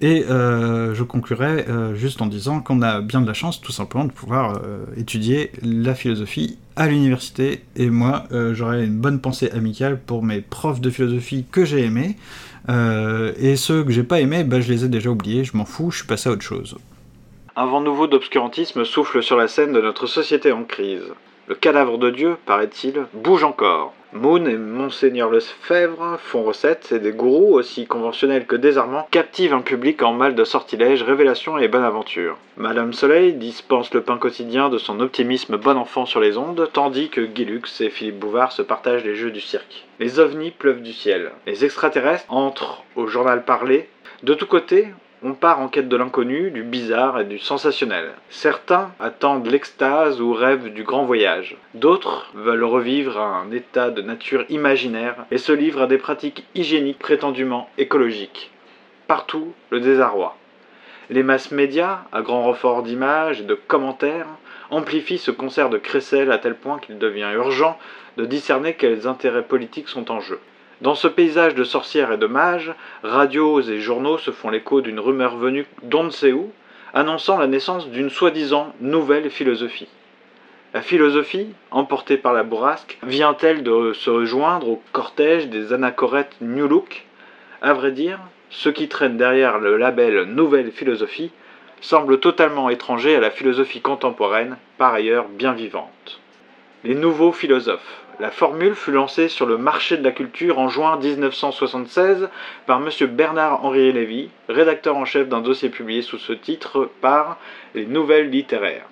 [0.00, 3.72] Et euh, je conclurai euh, juste en disant qu'on a bien de la chance tout
[3.72, 4.60] simplement de pouvoir
[4.96, 7.64] étudier la philosophie à l'université.
[7.76, 12.16] Et moi, j'aurais une bonne pensée amicale pour mes profs de philosophie que j'ai aimés.
[12.68, 15.64] Euh, et ceux que j'ai pas aimés, bah, je les ai déjà oubliés, je m'en
[15.64, 16.76] fous, je suis passé à autre chose.
[17.56, 21.12] Un vent nouveau d'obscurantisme souffle sur la scène de notre société en crise.
[21.48, 23.94] Le cadavre de Dieu, paraît-il, bouge encore.
[24.12, 29.62] Moon et Monseigneur Lefebvre font recette et des gourous aussi conventionnels que désarmants captivent un
[29.62, 32.36] public en mal de sortilèges, révélations et bonne aventure.
[32.58, 37.08] Madame Soleil dispense le pain quotidien de son optimisme bon enfant sur les ondes, tandis
[37.08, 39.86] que Guilux et Philippe Bouvard se partagent les jeux du cirque.
[40.00, 41.32] Les ovnis pleuvent du ciel.
[41.46, 43.88] Les extraterrestres entrent au journal parlé.
[44.22, 44.88] De tous côtés,
[45.24, 48.12] On part en quête de l'inconnu, du bizarre et du sensationnel.
[48.30, 51.56] Certains attendent l'extase ou rêvent du grand voyage.
[51.74, 57.00] D'autres veulent revivre un état de nature imaginaire et se livrent à des pratiques hygiéniques
[57.00, 58.52] prétendument écologiques.
[59.08, 60.36] Partout, le désarroi.
[61.10, 64.28] Les masses médias, à grand renfort d'images et de commentaires,
[64.70, 67.76] amplifient ce concert de crécelles à tel point qu'il devient urgent
[68.18, 70.38] de discerner quels intérêts politiques sont en jeu.
[70.80, 75.00] Dans ce paysage de sorcières et de mages, radios et journaux se font l'écho d'une
[75.00, 76.52] rumeur venue d'on ne où,
[76.94, 79.88] annonçant la naissance d'une soi-disant nouvelle philosophie.
[80.74, 86.68] La philosophie, emportée par la bourrasque, vient-elle de se rejoindre au cortège des anachorètes New
[86.68, 87.06] Look
[87.60, 91.32] À vrai dire, ceux qui traînent derrière le label Nouvelle philosophie
[91.80, 96.20] semblent totalement étrangers à la philosophie contemporaine, par ailleurs bien vivante.
[96.84, 98.04] Les nouveaux philosophes.
[98.20, 102.28] La formule fut lancée sur le marché de la culture en juin 1976
[102.66, 103.06] par M.
[103.06, 107.38] Bernard-Henri Lévy, rédacteur en chef d'un dossier publié sous ce titre par
[107.76, 108.86] Les Nouvelles littéraires.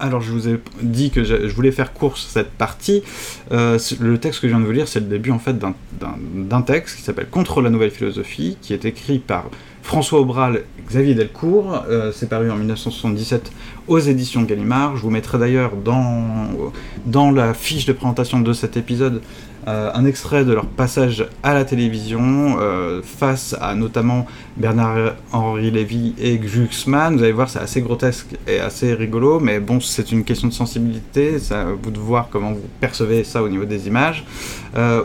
[0.00, 3.02] Alors je vous ai dit que je voulais faire course cette partie.
[3.50, 6.62] Euh, le texte que je viens de vous lire, c'est le début en fait d'un
[6.62, 9.46] texte qui s'appelle Contre la nouvelle philosophie, qui est écrit par
[9.82, 13.50] François Aubral, Xavier Delcourt, euh, c'est paru en 1977
[13.88, 14.96] aux éditions Gallimard.
[14.96, 19.20] Je vous mettrai d'ailleurs dans la fiche de présentation de cet épisode
[19.68, 24.26] euh, un extrait de leur passage à la télévision euh, face à notamment
[24.56, 27.16] Bernard-Henri Lévy et Glucksmann.
[27.16, 30.54] Vous allez voir, c'est assez grotesque et assez rigolo, mais bon, c'est une question de
[30.54, 34.24] sensibilité, c'est vous de voir comment vous percevez ça au niveau des images.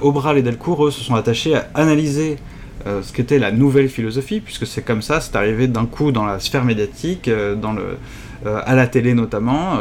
[0.02, 2.38] Aubral et Delcourt, eux, se sont attachés à analyser
[2.86, 6.26] euh, ce qu'était la nouvelle philosophie, puisque c'est comme ça, c'est arrivé d'un coup dans
[6.26, 7.97] la sphère médiatique, euh, dans le,
[8.45, 9.79] euh, à la télé notamment,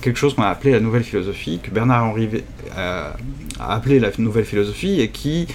[0.00, 2.28] quelque chose qu'on a appelé la nouvelle philosophie, que Bernard Henri
[2.76, 3.14] a
[3.58, 5.46] appelé la nouvelle philosophie, et qui,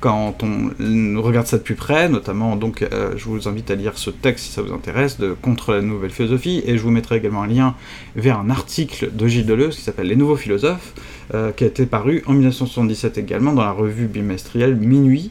[0.00, 2.84] quand on regarde ça de plus près, notamment, donc
[3.16, 6.10] je vous invite à lire ce texte si ça vous intéresse, de Contre la nouvelle
[6.10, 7.74] philosophie, et je vous mettrai également un lien
[8.16, 10.94] vers un article de Gilles Deleuze qui s'appelle Les nouveaux philosophes,
[11.56, 15.30] qui a été paru en 1977 également dans la revue bimestrielle Minuit,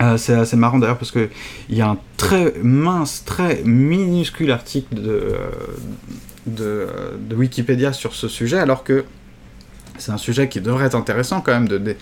[0.00, 1.28] euh, c'est assez marrant d'ailleurs parce qu'il
[1.70, 5.34] y a un très mince, très minuscule article de,
[6.46, 9.04] de, de, Wikipédia sur ce sujet, alors que
[9.98, 11.68] c'est un sujet qui devrait être intéressant quand même.
[11.68, 11.96] De,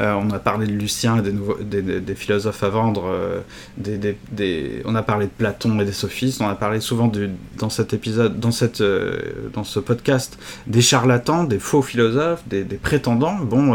[0.00, 1.32] euh, on a parlé de Lucien et
[1.64, 3.04] des, philosophes à vendre.
[3.06, 6.40] Euh, on a parlé de Platon et des sophistes.
[6.40, 7.10] On a parlé souvent
[7.58, 8.44] dans cet épisode,
[8.80, 13.36] euh, dans ce podcast, des charlatans, des faux philosophes, des, prétendants.
[13.36, 13.74] Bon,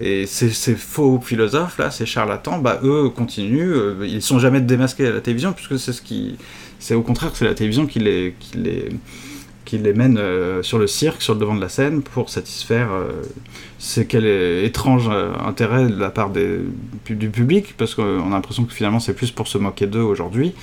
[0.00, 4.04] et ces, faux philosophes là, ces charlatans, bah eux continuent.
[4.04, 6.36] ils sont jamais démasqués à la télévision puisque c'est ce qui,
[6.78, 8.00] c'est au contraire, c'est la télévision qui
[8.40, 8.88] qui les
[9.64, 12.88] qui les mène euh, sur le cirque, sur le devant de la scène, pour satisfaire
[12.92, 13.22] euh,
[13.78, 18.72] ces quel étrange euh, intérêt de la part du public, parce qu'on a l'impression que
[18.72, 20.54] finalement c'est plus pour se moquer d'eux aujourd'hui.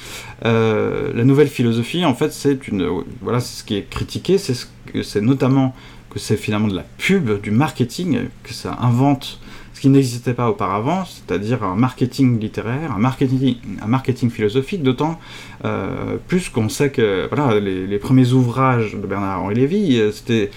[0.43, 2.87] la nouvelle philosophie, en fait, c'est une,
[3.21, 4.55] voilà, ce qui est critiqué, c'est
[5.03, 5.73] c'est notamment
[6.09, 9.39] que c'est finalement de la pub, du marketing, que ça invente
[9.81, 15.19] qui n'existait pas auparavant, c'est-à-dire un marketing littéraire, un marketing, un marketing philosophique, d'autant
[15.65, 17.27] euh, plus qu'on sait que
[17.59, 20.51] les, premiers ouvrages de Bernard-Henri Lévy, euh, c'était,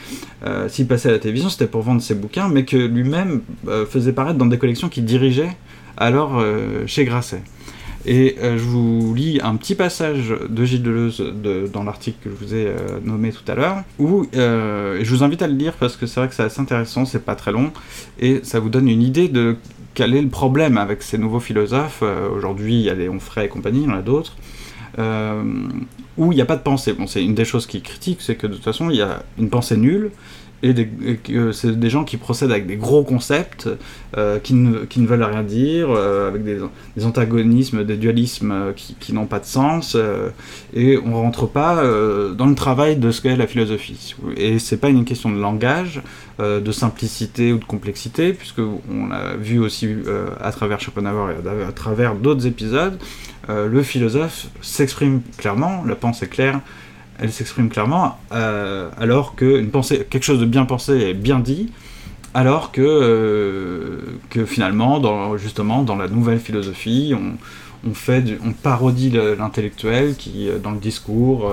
[0.45, 3.41] euh, s'il passait à la télévision, c'était pour vendre ses bouquins, mais que lui-même
[3.89, 5.57] faisait paraître dans des collections qu'il dirigeait
[5.97, 6.45] alors
[6.87, 7.41] chez Grasset.
[8.07, 11.23] Et euh, je vous lis un petit passage de Gilles Deleuze
[11.73, 15.25] dans l'article que je vous ai euh, nommé tout à l'heure, où euh, je vous
[15.25, 17.53] invite à le lire parce que c'est vrai que c'est assez intéressant, c'est pas très
[17.53, 17.73] long,
[18.21, 19.57] et ça vous donne une idée de
[19.95, 22.03] quel est le problème avec ces nouveaux philosophes.
[22.37, 24.37] Aujourd'hui, il y a les Onfray et compagnie, il y en a d'autres.
[24.99, 26.93] où il n'y a pas de pensée.
[26.95, 29.23] Bon, c'est une des choses qui critique, c'est que de toute façon, il y a
[29.39, 30.11] une pensée nulle,
[30.63, 30.75] et,
[31.17, 33.69] que c'est des gens qui procèdent avec des gros concepts
[34.17, 36.59] euh, qui, ne, qui, ne, veulent rien dire, euh, avec des,
[37.05, 39.97] antagonismes, des dualismes euh, qui, qui n'ont pas de sens,
[40.75, 41.83] et on rentre pas
[42.37, 44.15] dans le travail de ce qu'est la philosophie.
[44.37, 46.03] Et c'est pas une question de langage,
[46.39, 49.89] de simplicité ou de complexité, puisque on l'a vu aussi
[50.41, 52.99] à travers Schopenhauer et à travers d'autres épisodes,
[53.49, 56.61] le philosophe s'exprime clairement, la pensée claire,
[57.19, 61.39] elle s'exprime clairement, euh, alors que une pensée, quelque chose de bien pensé est bien
[61.39, 61.73] dit,
[62.35, 64.01] alors que, euh,
[64.31, 70.59] que finalement, justement, dans la nouvelle philosophie, on, on, fait on parodie l'intellectuel qui, euh,
[70.59, 71.53] dans le discours,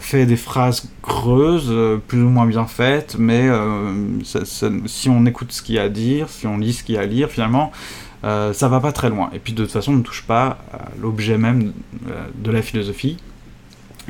[0.00, 1.74] fait des phrases creuses,
[2.06, 3.48] plus ou moins bien faites, mais
[4.24, 6.98] si on écoute ce qu'il y a à dire, si on lit ce qu'il y
[6.98, 7.70] a à lire, finalement,
[8.22, 9.28] ça va pas très loin.
[9.34, 11.72] Et puis de toute façon, on ne touche pas à l'objet même
[12.36, 13.18] de la philosophie.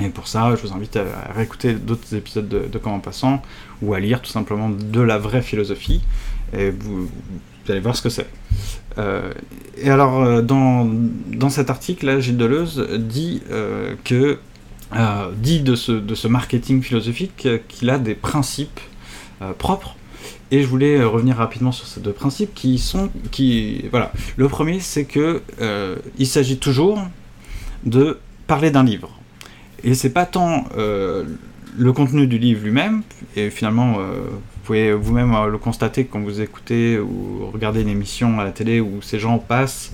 [0.00, 3.42] Et pour ça, je vous invite à, réécouter d'autres épisodes de, de Comment Passant
[3.82, 6.02] ou à lire tout simplement de la vraie philosophie
[6.56, 7.10] et vous,
[7.68, 8.26] allez voir ce que c'est.
[9.76, 10.88] et alors, dans,
[11.26, 13.42] dans cet article-là, Gilles Deleuze dit
[14.04, 14.38] que
[15.36, 18.80] dit de ce, de ce marketing philosophique qu'il a des principes
[19.58, 19.96] propres
[20.50, 24.12] et je voulais revenir rapidement sur ces deux principes qui sont, qui, voilà.
[24.36, 26.98] Le premier, c'est que euh, il s'agit toujours
[27.84, 29.17] de parler d'un livre.
[29.84, 31.24] Et c'est pas tant euh,
[31.76, 33.02] le contenu du livre lui-même,
[33.36, 38.40] et finalement, euh, vous pouvez vous-même le constater quand vous écoutez ou regardez une émission
[38.40, 39.92] à la télé où ces gens passent,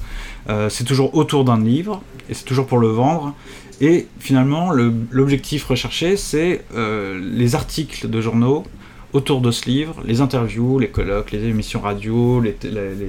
[0.68, 3.34] c'est toujours autour d'un livre, et c'est toujours pour le vendre.
[3.80, 8.64] Et finalement, l'objectif recherché, c'est les articles de journaux
[9.14, 12.56] autour de ce livre, les interviews, les colloques, les émissions radio, les,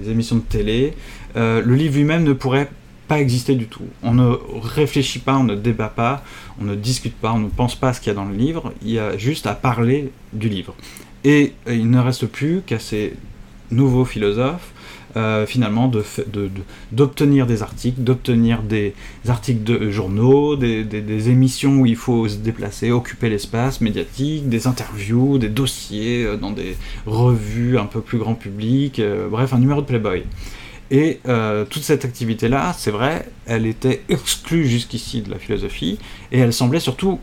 [0.10, 0.94] émissions de télé.
[1.36, 2.72] Euh, le livre lui-même ne pourrait pas
[3.12, 3.86] exister du tout.
[4.04, 6.24] On ne réfléchit pas, on ne débat pas,
[6.60, 8.36] on ne discute pas, on ne pense pas à ce qu'il y a dans le
[8.36, 10.76] livre, il y a juste à parler du livre.
[11.24, 13.14] Et il ne reste plus qu'à ces
[13.72, 14.74] nouveaux philosophes
[15.18, 15.90] euh, finalement
[16.92, 18.94] d'obtenir de, des articles, d'obtenir des
[19.30, 25.38] articles de journaux, des, émissions où il faut se déplacer, occuper l'espace médiatique, des interviews,
[25.38, 29.80] des dossiers euh, dans des revues un peu plus grand public, euh, bref, un numéro
[29.80, 30.24] de Playboy.
[30.92, 31.20] Et
[31.70, 35.98] toute cette activité-là, c'est vrai, elle était exclue jusqu'ici de la philosophie,
[36.32, 37.20] et elle semblait surtout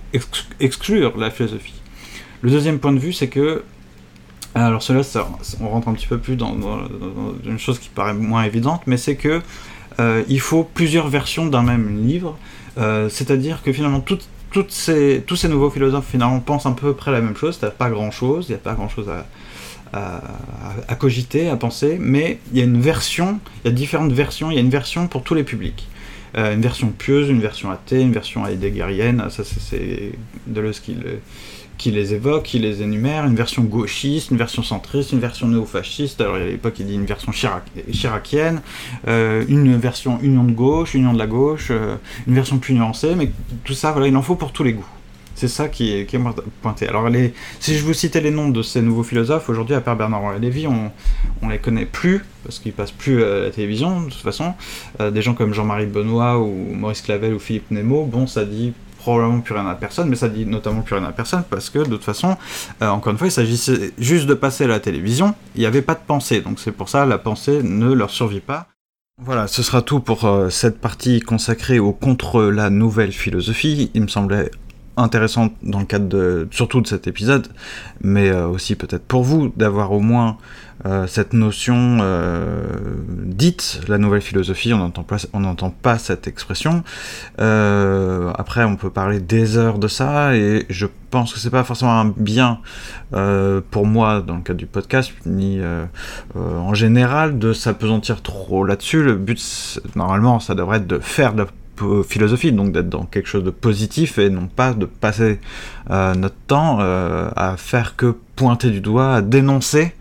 [0.59, 1.81] exclure la philosophie.
[2.43, 3.63] Le deuxième point de vue, c'est que
[4.55, 5.01] alors cela,
[5.61, 6.55] on rentre un petit peu plus dans,
[7.45, 9.41] une chose qui paraît moins évidente, mais c'est que
[9.99, 12.37] euh, il faut plusieurs versions d'un même livre.
[12.79, 14.05] Euh, c'est-à-dire que finalement,
[14.69, 17.59] ces, tous ces nouveaux philosophes finalement pensent à peu près la même chose.
[17.61, 19.27] Il n'y a pas grand-chose, il n'y a pas grand-chose à,
[19.93, 24.51] à, cogiter, à penser, mais il y a une version, il y a différentes versions,
[24.51, 25.89] il y a une version pour tous les publics.
[26.37, 30.13] Euh, une version pieuse, une version athée, une version heideggerienne, ça c'est
[30.47, 31.19] Deleuze qui le
[31.83, 36.21] qui les évoque, qui les énumère, une version gauchiste, une version centriste, une version néo-fasciste,
[36.21, 38.63] alors à l'époque il dit une version chiracienne,
[39.09, 41.97] euh, une version union de gauche, union de la gauche, euh,
[42.29, 43.33] une version plus nuancée, mais
[43.65, 44.87] tout ça, voilà, il en faut pour tous les goûts.
[45.43, 46.21] C'est ça qui est, qui est,
[46.61, 46.87] pointé.
[46.87, 47.09] Alors,
[47.59, 50.69] si je vous citais les noms de ces nouveaux philosophes, aujourd'hui, à part Bernard Lévy,
[50.69, 50.93] on,
[51.43, 54.55] on les connaît plus, parce qu'ils passent plus à la télévision, de toute façon.
[55.01, 58.73] Euh, des gens comme Jean-Marie Benoît, ou Maurice Clavel, ou Philippe Nemo, bon, ça dit
[58.99, 61.81] probablement plus rien à personne, mais ça dit notamment plus rien à personne parce que
[61.81, 62.37] de toute façon,
[62.81, 65.83] euh, encore une fois, il s'agissait juste de passer à la télévision, il n'y avait
[65.83, 68.69] pas de pensée, donc c'est pour ça la pensée ne leur survit pas.
[69.21, 73.91] Voilà, ce sera tout pour euh, cette partie consacrée au contre la nouvelle philosophie.
[73.95, 74.51] Il me semblait
[74.97, 77.49] intéressant dans le cadre de, surtout de cet épisode,
[78.03, 80.37] mais euh, aussi peut-être pour vous d'avoir au moins
[80.85, 82.65] euh, cette notion euh,
[83.09, 86.83] dite la nouvelle philosophie, on n'entend pas, cette expression.
[87.39, 91.99] après, on peut parler des heures de ça, et je pense que c'est pas forcément
[91.99, 92.61] un bien
[93.71, 95.61] pour moi dans le cadre du podcast, ni
[96.35, 99.03] en général de s'apesantir trop là-dessus.
[99.03, 101.47] Le but, normalement, ça devrait être de faire de la
[102.07, 105.41] philosophie, donc d'être dans quelque chose de positif et non pas de passer
[105.91, 109.95] euh, notre temps euh, à faire que pointer du doigt, à dénoncer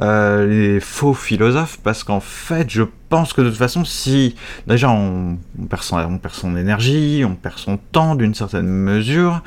[0.00, 4.34] euh, les faux philosophes, parce qu'en fait, je pense que de toute façon, si
[4.66, 9.42] déjà on, perd, son, on perd son énergie, on perd son temps d'une certaine mesure,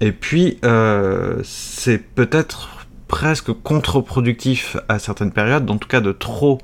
[0.00, 0.58] et puis
[1.42, 2.77] c'est peut-être
[3.08, 6.58] presque contre-productif à certaines périodes, en tout cas de trop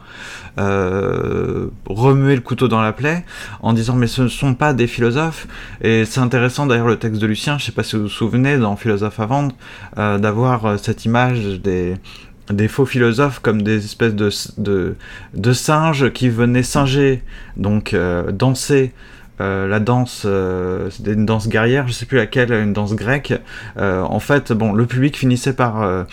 [0.59, 3.25] euh, remuer le couteau dans la plaie
[3.63, 5.49] en disant mais ce ne sont pas des philosophes.
[5.81, 8.59] Et c'est intéressant d'ailleurs le texte de Lucien, je sais pas si vous vous souvenez
[8.59, 9.55] dans Philosophe à vendre
[9.99, 16.63] euh, d'avoir euh, cette image des faux philosophes comme des espèces de singes qui venaient
[16.63, 17.23] singer,
[17.57, 17.97] donc
[18.33, 18.93] danser
[19.41, 23.35] euh, la danse, euh, c'était une danse guerrière, je sais plus laquelle, une danse grecque.
[23.79, 26.05] Euh, en fait, bon, le public finissait par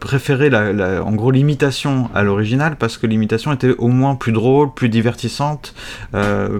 [0.00, 4.72] préférer la, en gros l'imitation à l'original parce que l'imitation était au moins plus drôle,
[4.74, 5.74] plus divertissante,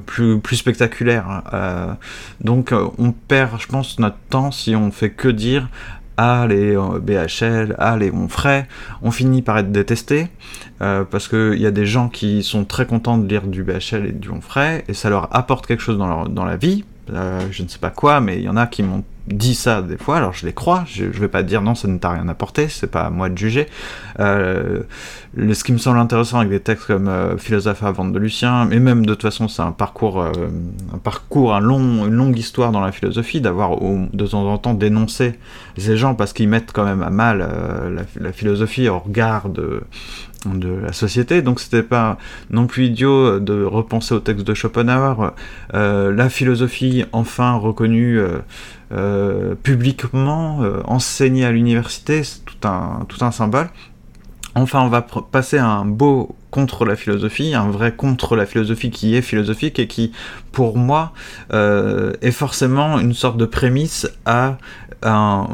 [0.07, 1.43] plus plus spectaculaire.
[2.41, 5.69] donc, on perd, je pense, notre temps si on fait que dire
[6.19, 8.67] ah les BHL, ah les Onfray,
[9.03, 10.27] on finit par être détesté,
[10.83, 14.07] euh, parce qu'il y a des gens qui sont très contents de lire du BHL
[14.07, 17.69] et du Onfray, et ça leur apporte quelque chose dans la vie, euh, je ne
[17.69, 20.33] sais pas quoi, mais il y en a qui m'ont dit ça des fois, alors
[20.33, 22.87] je les crois, je, je vais pas dire non, ça ne t'a rien apporté, c'est
[22.87, 23.67] pas à moi de juger.
[24.21, 24.81] Euh,
[25.37, 28.81] ce qui me semble intéressant avec des textes comme euh, Philosophe avant de Lucien, mais
[28.81, 30.33] même de toute façon c'est un parcours, euh,
[30.95, 34.75] un parcours, un long, une longue histoire dans la philosophie, d'avoir de temps en temps
[34.75, 35.39] dénoncé
[35.77, 39.83] ces gens parce qu'ils mettent quand même à mal la, la, philosophie au regard de,
[40.47, 42.19] de la société, donc c'était pas
[42.51, 45.33] non plus idiot de repenser au texte de Schopenhauer,
[45.75, 48.39] euh, la philosophie enfin reconnue euh,
[48.93, 53.69] euh, publiquement, enseignée à l'université, c'est tout un, tout un symbole.
[54.55, 58.91] Enfin, on va passer à un beau contre la philosophie, un vrai contre la philosophie
[58.91, 60.13] qui est philosophique et qui,
[60.51, 61.13] pour moi,
[61.53, 64.59] est forcément une sorte de prémisse à
[65.03, 65.47] un...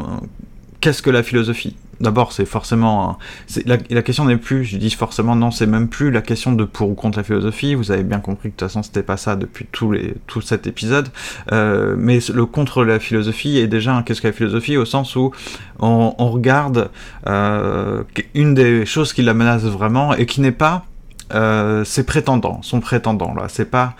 [0.81, 1.77] Qu'est-ce que la philosophie?
[2.01, 3.19] D'abord, c'est forcément.
[3.67, 6.91] La, question n'est plus, je dis forcément non, c'est même plus la question de pour
[6.91, 7.75] ou contre la philosophie.
[7.75, 10.41] Vous avez bien compris que de toute façon, c'était pas ça depuis tous les, tout
[10.41, 11.09] cet épisode.
[11.53, 15.17] Euh, mais le contre la philosophie est déjà un qu'est-ce que la philosophie au sens
[15.17, 15.33] où
[15.79, 16.91] on, on regarde
[17.27, 18.03] euh,
[18.35, 20.85] une des choses qui la menace vraiment et qui n'est pas
[21.33, 23.47] euh, ses prétendants, son prétendant là.
[23.49, 23.95] C'est pas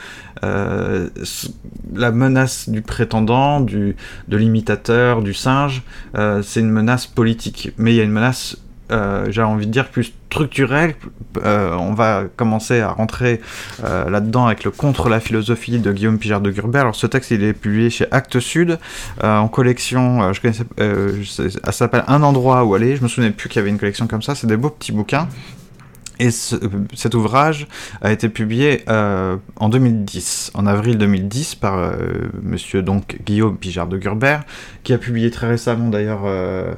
[0.45, 1.09] euh,
[1.95, 3.97] la menace du prétendant, du,
[4.29, 5.83] de l'imitateur, du singe.
[6.17, 8.59] Euh, c'est une menace politique, mais il y a une menace,
[9.31, 10.95] j'ai envie de dire plus structurelle.
[11.43, 13.41] On va commencer à rentrer
[13.83, 16.83] là-dedans avec le contre la philosophie de Guillaume Pijard de Gurbert.
[16.83, 18.79] Alors ce texte il est publié chez Actes Sud
[19.23, 20.33] en collection.
[20.33, 20.65] je connaissais,
[21.65, 22.95] ça s'appelle Un endroit où aller.
[22.97, 24.37] Je me souvenais plus qu'il y avait une collection comme ça.
[24.37, 25.27] C'est des beaux petits bouquins.
[26.21, 27.67] Et cet ouvrage
[28.01, 31.97] a été publié euh, en 2010, en avril 2010, par euh,
[32.43, 34.45] monsieur donc Guillaume Pijard de Gurbert,
[34.85, 36.73] qui a publié très récemment d'ailleurs euh,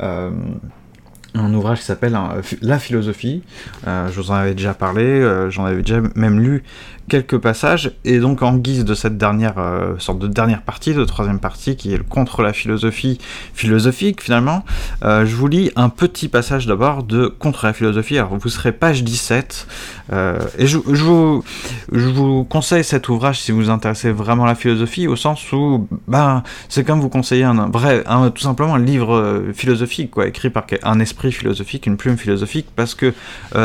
[0.00, 2.18] un ouvrage qui s'appelle
[2.60, 3.42] La philosophie.
[3.86, 6.64] je vous en avais déjà parlé, j'en avais déjà même lu
[7.08, 11.04] quelques passages, et donc en guise de cette dernière euh, sorte de dernière partie, de
[11.04, 13.18] troisième partie, qui est le contre la philosophie
[13.54, 14.64] philosophique finalement,
[15.04, 18.18] euh, je vous lis un petit passage d'abord de contre la philosophie.
[18.18, 19.66] Alors vous serez page 17,
[20.12, 21.44] euh, et je, je, vous,
[21.92, 25.52] je vous conseille cet ouvrage si vous vous intéressez vraiment à la philosophie, au sens
[25.52, 30.50] où ben, c'est comme vous conseiller un, vrai, tout simplement un livre philosophique, quoi, écrit
[30.50, 33.12] par un esprit philosophique, une plume philosophique, parce que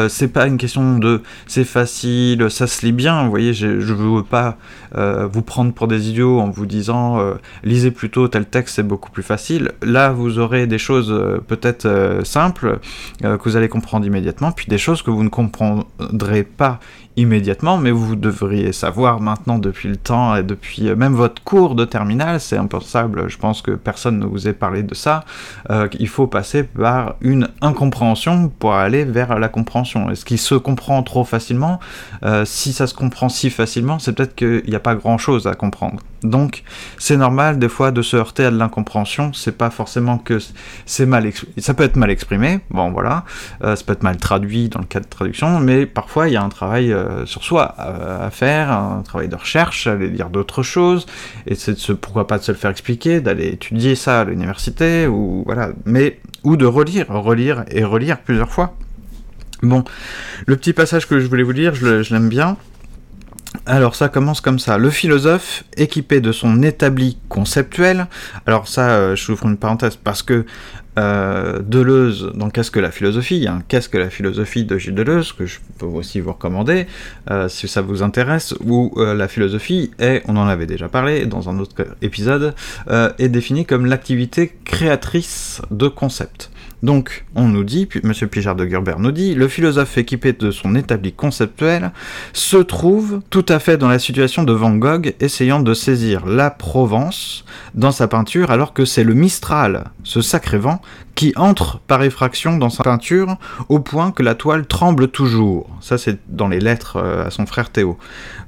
[0.09, 3.93] c'est pas une question de c'est facile, ça se lit bien, vous voyez, je ne
[3.93, 4.57] veux pas
[4.95, 8.87] euh, vous prendre pour des idiots en vous disant euh, lisez plutôt tel texte, c'est
[8.87, 9.71] beaucoup plus facile.
[9.81, 11.87] Là, vous aurez des choses euh, peut-être
[12.23, 12.79] simples
[13.21, 16.79] que vous allez comprendre immédiatement, puis des choses que vous ne comprendrez pas
[17.17, 21.83] immédiatement, mais vous devriez savoir maintenant depuis le temps et depuis même votre cours de
[21.83, 25.25] terminale, c'est impensable, je pense que personne ne vous ait parlé de ça,
[25.71, 30.09] euh, il faut passer par une incompréhension pour aller vers la compréhension.
[30.11, 31.79] Est-ce qu'il se comprend trop facilement?
[32.23, 35.55] Euh, Si ça se comprend si facilement, c'est peut-être qu'il n'y a pas grand-chose à
[35.55, 35.99] comprendre.
[36.23, 36.63] Donc,
[36.97, 39.33] c'est normal des fois de se heurter à de l'incompréhension.
[39.33, 40.39] C'est pas forcément que
[40.85, 42.59] c'est mal ça peut être mal exprimé.
[42.69, 43.23] Bon, voilà,
[43.63, 46.37] euh, ça peut être mal traduit dans le cas de traduction, mais parfois il y
[46.37, 50.63] a un travail euh, sur soi à, faire, un travail de recherche, aller lire d'autres
[50.63, 51.05] choses,
[51.45, 54.23] et c'est de se, pourquoi pas de se le faire expliquer, d'aller étudier ça à
[54.25, 58.75] l'université ou voilà, mais ou de relire, relire et relire plusieurs fois.
[59.63, 59.83] Bon,
[60.45, 62.57] le petit passage que je voulais vous lire, je l'aime bien.
[63.65, 64.77] Alors ça commence comme ça.
[64.77, 68.07] Le philosophe, équipé de son établi conceptuel,
[68.45, 70.45] alors ça, euh, je ouvre une parenthèse parce que
[70.97, 73.47] euh, Deleuze, dans Qu'est-ce que la philosophie?
[73.67, 76.87] Qu'est-ce que la philosophie de Gilles Deleuze, que je peux aussi vous recommander,
[77.29, 81.49] euh, si ça vous intéresse, où la philosophie est, on en avait déjà parlé dans
[81.49, 82.53] un autre épisode,
[82.89, 86.49] est définie comme l'activité créatrice de concepts.
[86.83, 88.13] Donc, on nous dit, M.
[88.29, 91.91] Pijard de Gerber nous dit, le philosophe équipé de son établi conceptuel
[92.33, 96.51] se trouve tout à fait dans la situation de Van Gogh essayant de saisir la
[96.51, 100.81] Provence dans sa peinture alors que c'est le Mistral, ce sacré vent,
[101.15, 103.37] qui entre par effraction dans sa peinture
[103.69, 105.67] au point que la toile tremble toujours.
[105.81, 107.97] Ça c'est dans les lettres euh, à son frère Théo.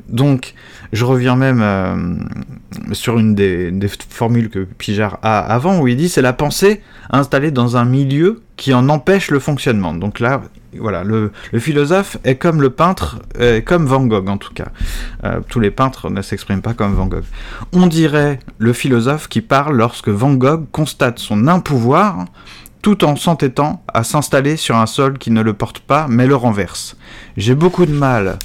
[0.07, 0.53] Donc,
[0.91, 3.71] je reviens même euh, sur une des,
[4.09, 8.41] formules que Pijard a avant, où il dit c'est la pensée installée dans un milieu
[8.57, 9.93] qui en empêche le fonctionnement.
[9.93, 10.41] Donc là,
[10.77, 13.19] voilà, le, philosophe est comme le peintre,
[13.65, 14.67] comme Van Gogh en tout cas.
[15.23, 17.23] Euh, tous les peintres ne s'expriment pas comme Van Gogh.
[17.71, 22.25] On dirait le philosophe qui parle lorsque Van Gogh constate son impouvoir
[22.81, 26.35] tout en s'entêtant à s'installer sur un sol qui ne le porte pas mais le
[26.35, 26.95] renverse.
[27.35, 28.39] J'ai beaucoup de mal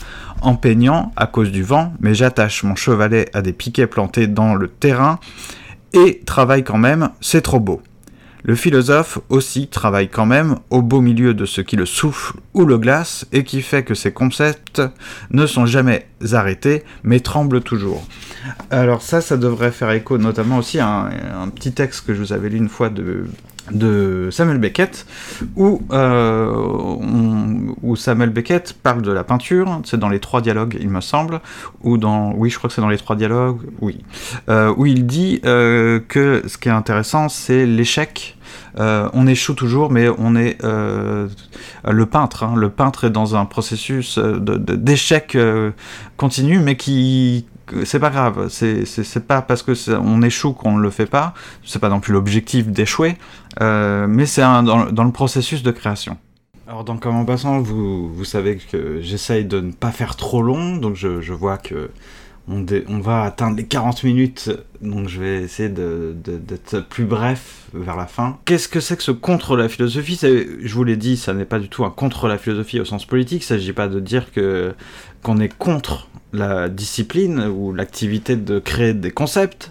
[0.45, 4.55] en peignant à cause du vent, mais j'attache mon chevalet à des piquets plantés dans
[4.55, 5.18] le terrain
[5.92, 7.82] et travaille quand même, c'est trop beau.
[8.47, 12.66] Le philosophe aussi travaille quand même au beau milieu de ce qui le souffle ou
[12.66, 14.82] le glace et qui fait que ses concepts
[15.30, 18.07] ne sont jamais arrêtés mais tremblent toujours.
[18.70, 22.20] Alors ça, ça devrait faire écho notamment aussi à un, un petit texte que je
[22.20, 23.24] vous avais lu une fois de
[23.70, 25.06] de Samuel Beckett,
[25.56, 26.52] où, euh,
[27.82, 31.40] où Samuel Beckett parle de la peinture, c'est dans les trois dialogues, il me semble,
[31.82, 34.04] ou dans, oui, je crois que c'est dans les trois dialogues, oui,
[34.48, 38.36] euh, où il dit euh, que ce qui est intéressant, c'est l'échec.
[38.76, 42.42] on échoue toujours, mais on est le peintre.
[42.42, 42.54] Hein.
[42.56, 45.38] le peintre est dans un processus d'échec
[46.16, 47.46] continu, mais qui,
[47.84, 51.34] c'est pas grave, c'est pas parce que on échoue qu'on ne le fait pas,
[51.64, 53.16] c'est pas non plus l'objectif d'échouer,
[53.60, 56.16] euh, mais c'est dans, dans, le processus de création.
[56.66, 60.76] Alors donc en passant, vous, vous savez que j'essaye de ne pas faire trop long,
[60.76, 61.90] donc je, je vois que
[62.48, 64.50] on, on, va atteindre les 40 minutes,
[64.82, 68.38] donc je vais essayer d'être plus bref vers la fin.
[68.44, 71.58] Qu'est-ce que c'est que ce contre la philosophie Je vous l'ai dit, ça n'est pas
[71.58, 74.26] du tout un contre la philosophie au sens politique, il ne s'agit pas de dire
[74.32, 79.70] qu'on est contre la discipline ou l'activité de créer des concepts.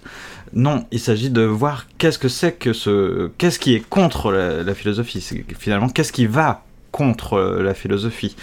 [0.53, 4.74] Non, il s'agit de voir qu'est-ce que c'est que ce, qu'est-ce qui est contre la,
[4.76, 5.43] philosophie.
[5.57, 8.36] Finalement, qu'est-ce qui va contre la philosophie.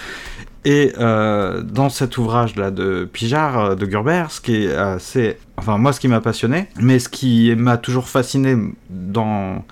[0.64, 5.39] Et euh, dans cet ouvrage-là de Pijard, euh, de Gerber, ce qui est assez...
[5.57, 8.57] Enfin, moi, ce qui m'a passionné, mais ce qui m'a toujours fasciné
[8.91, 9.64] dans,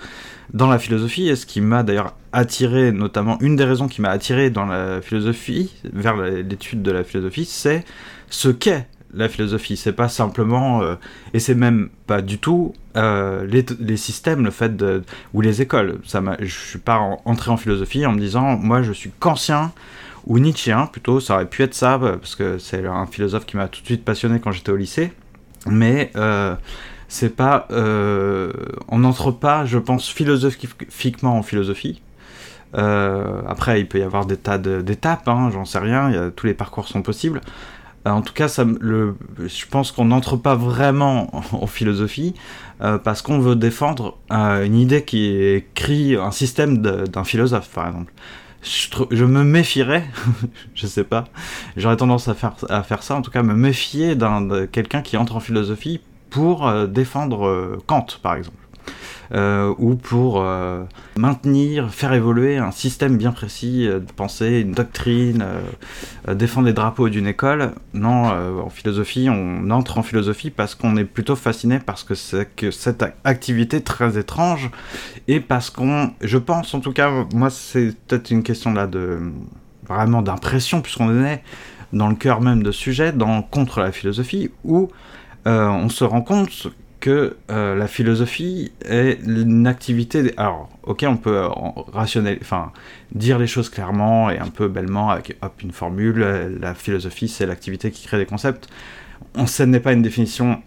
[0.52, 4.10] dans la philosophie, et ce qui m'a d'ailleurs attiré, notamment, une des raisons qui m'a
[4.10, 7.84] attiré dans la philosophie, vers l'étude de la philosophie, c'est
[8.30, 9.76] ce qu'est la philosophie.
[9.76, 10.94] C'est pas simplement, euh,
[11.32, 14.72] et c'est même pas du tout les, les, systèmes, le fait
[15.32, 16.00] ou les écoles.
[16.04, 19.72] Ça je suis pas entré en philosophie en me disant, moi je suis kantien,
[20.28, 23.66] ou nietzschéen plutôt, ça aurait pu être ça, parce que c'est un philosophe qui m'a
[23.66, 25.12] tout de suite passionné quand j'étais au lycée,
[25.66, 26.54] mais euh,
[27.08, 27.66] c'est pas...
[27.70, 28.52] Euh,
[28.88, 32.02] on n'entre pas, je pense, philosophiquement en philosophie.
[32.74, 36.54] Euh, après, il peut y avoir des tas d'étapes, hein, j'en sais rien, tous les
[36.54, 37.40] parcours sont possibles.
[38.04, 42.34] en tout cas, ça, je pense qu'on n'entre pas vraiment en, philosophie
[42.78, 48.12] parce qu'on veut défendre une idée qui écrit un système d'un philosophe, par exemple
[48.62, 50.04] je, me méfierais,
[50.74, 51.24] je sais pas,
[51.76, 55.16] j'aurais tendance à faire, à faire ça, en tout cas me méfier d'un quelqu'un qui
[55.16, 56.00] entre en philosophie
[56.30, 58.56] pour euh, défendre euh, Kant, par exemple.
[59.30, 60.42] Euh, ou pour
[61.18, 65.44] maintenir, faire évoluer un système bien précis de pensée, une doctrine,
[66.26, 67.72] défendre les drapeaux d'une école.
[67.92, 68.30] Non,
[68.64, 73.04] en philosophie, on entre en philosophie parce qu'on est plutôt fasciné parce que c'est cette
[73.24, 74.70] activité très étrange
[75.26, 79.20] et parce qu'on, je pense en tout cas, moi c'est peut-être une question là de
[79.86, 81.42] vraiment d'impression puisqu'on est
[81.92, 84.90] dans le cœur même de sujet, dans contre la philosophie, où
[85.50, 86.68] on se rend compte
[87.00, 90.32] que euh, la philosophie est une activité.
[90.36, 91.48] Alors, ok, on peut euh,
[91.92, 92.72] rationnel, enfin,
[93.12, 96.58] dire les choses clairement et un peu bellement avec une formule.
[96.60, 98.68] La philosophie, c'est l'activité qui crée des concepts.
[99.34, 100.60] On, ce n'est pas une définition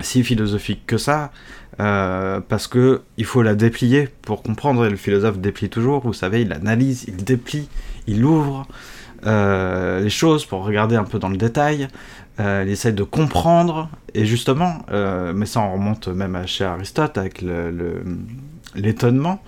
[0.00, 1.32] si philosophique que ça,
[1.80, 4.86] euh, parce que il faut la déplier pour comprendre.
[4.86, 6.02] Et le philosophe déplie toujours.
[6.02, 7.68] Vous savez, il analyse, il déplie,
[8.06, 8.68] il ouvre.
[9.24, 11.88] Les choses pour regarder un peu dans le détail,
[12.38, 16.64] euh, il essaie de comprendre, et justement, euh, mais ça on remonte même à chez
[16.64, 17.42] Aristote avec
[18.74, 19.42] l'étonnement,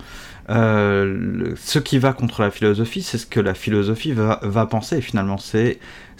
[0.49, 5.37] euh, ce qui va contre la philosophie, c'est ce que la philosophie va, penser finalement.
[5.37, 5.77] C'est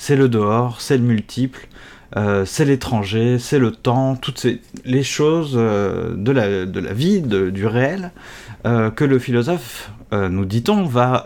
[0.09, 1.67] le dehors, c'est le multiple,
[2.45, 4.45] c'est l'étranger, c'est le temps, toutes
[4.85, 8.11] les choses de, la, de la vie, du réel,
[8.63, 11.25] que le philosophe, nous dit-on, va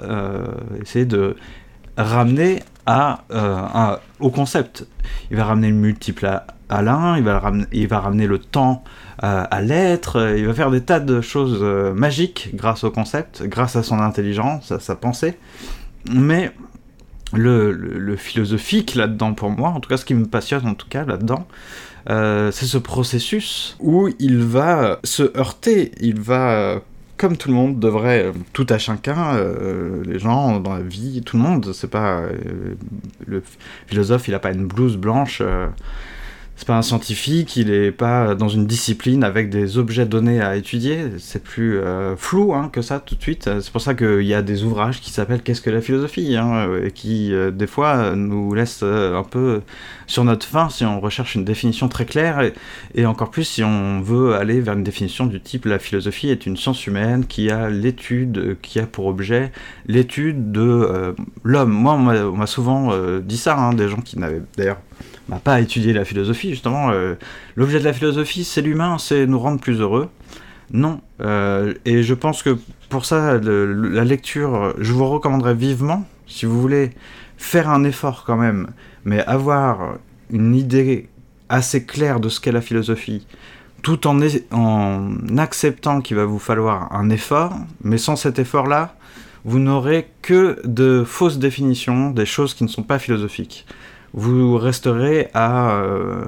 [0.82, 1.36] essayer de
[1.98, 4.88] ramener à, euh, au concept.
[5.32, 6.26] Il va ramener le multiple
[6.70, 8.84] à, l'un, il, va ramener, il va ramener le temps
[9.24, 13.44] euh, à l'être, il va faire des tas de choses euh, magiques grâce au concept,
[13.44, 15.38] grâce à son intelligence, à sa pensée.
[16.12, 16.52] Mais
[17.32, 20.88] le, le, philosophique là-dedans pour moi, en tout cas ce qui me passionne en tout
[20.90, 21.48] cas là-dedans,
[22.08, 26.82] c'est ce processus où il va se heurter, il va
[27.30, 31.38] tout le monde devrait, euh, tout à chacun, euh, les gens dans la vie, tout
[31.38, 32.76] le monde, c'est pas euh,
[33.26, 33.44] le
[33.88, 35.42] philosophe, il a pas une blouse blanche
[36.56, 40.56] c'est pas un scientifique, il est pas dans une discipline avec des objets donnés à
[40.56, 43.50] étudier, c'est plus euh, flou hein, que ça tout de suite.
[43.60, 46.70] C'est pour ça qu'il y a des ouvrages qui s'appellent Qu'est-ce que la philosophie hein,
[46.84, 49.62] et qui euh, des fois nous laissent euh, un peu
[50.06, 52.40] sur notre faim si on recherche une définition très claire
[52.94, 56.46] et, encore plus si on veut aller vers une définition du type la philosophie est
[56.46, 59.52] une science humaine qui a l'étude, qui a pour objet
[59.88, 61.72] l'étude de l'homme.
[61.72, 64.80] Moi on m'a souvent dit ça, hein, des gens qui n'avaient d'ailleurs
[65.30, 66.92] bah, pas étudier la philosophie, justement.
[66.92, 67.16] Euh,
[67.56, 70.10] l'objet de la philosophie, c'est l'humain, c'est nous rendre plus heureux.
[70.72, 71.02] Non.
[71.22, 72.58] Euh, et je pense que
[72.90, 76.92] pour ça, la lecture, je vous recommanderais vivement, si vous voulez
[77.38, 78.72] faire un effort quand même,
[79.06, 79.96] mais avoir
[80.32, 81.10] une idée
[81.50, 83.28] assez claire de ce qu'est la philosophie,
[83.82, 84.20] tout en,
[84.52, 87.54] en acceptant qu'il va vous falloir un effort,
[87.84, 88.96] mais sans cet effort-là,
[89.46, 93.66] vous n'aurez que de fausses définitions, des choses qui ne sont pas philosophiques
[94.14, 96.26] vous resterez à euh,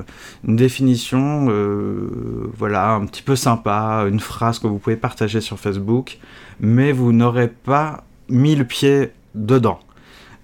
[0.47, 5.59] une définition, euh, voilà, un petit peu sympa, une phrase que vous pouvez partager sur
[5.59, 6.17] Facebook,
[6.59, 9.79] mais vous n'aurez pas mis le pied dedans.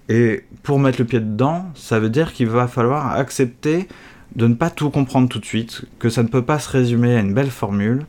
[0.08, 3.88] Et pour mettre le pied dedans, ça veut dire qu'il va falloir accepter
[4.36, 7.16] de ne pas tout comprendre tout de suite, que ça ne peut pas se résumer
[7.16, 8.06] à une belle formule,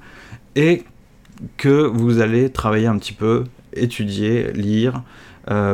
[0.55, 0.83] et
[1.57, 5.01] que vous allez travailler un petit peu, étudier, lire,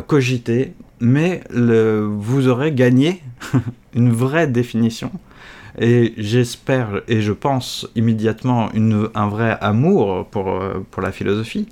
[0.08, 3.22] cogiter, mais vous aurez gagné
[3.94, 5.12] une vraie définition.
[5.80, 8.70] Et j'espère et je pense immédiatement
[9.16, 11.68] un vrai amour pour, pour la philosophie.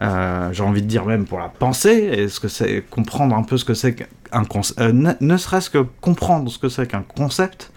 [0.00, 3.56] j'ai envie de dire même pour la pensée, et ce que c'est comprendre un peu
[3.56, 7.72] ce que c'est qu'un concept, ne serait-ce que comprendre ce que c'est qu'un concept,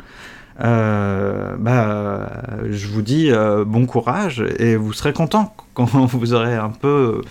[0.61, 2.29] euh, bah,
[2.69, 7.21] je vous dis euh, bon courage et vous serez content quand vous aurez un peu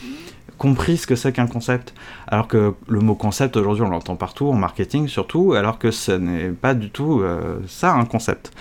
[0.62, 1.92] compris ce que c'est qu'un concept.
[2.28, 6.12] Alors que le mot concept aujourd'hui on l'entend partout, en marketing surtout, alors que ce
[6.12, 8.52] n'est pas du tout euh, ça un concept.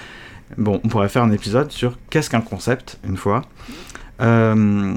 [0.58, 3.44] Bon, on pourrait faire un épisode sur qu'est-ce qu'un concept une fois.
[4.20, 4.96] Euh,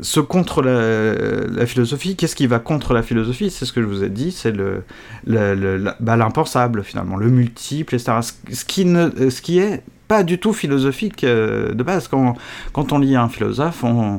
[0.00, 3.50] ce contre la, philosophie, qu'est-ce qui va contre la philosophie?
[3.50, 4.82] C'est ce que je vous ai dit, c'est le,
[5.26, 8.12] bah, l'impensable finalement, le multiple, etc.
[8.50, 12.08] Ce, qui ne, ce qui est pas du tout philosophique euh, de base.
[12.08, 12.34] Quand,
[12.72, 14.18] quand on lit un philosophe, on,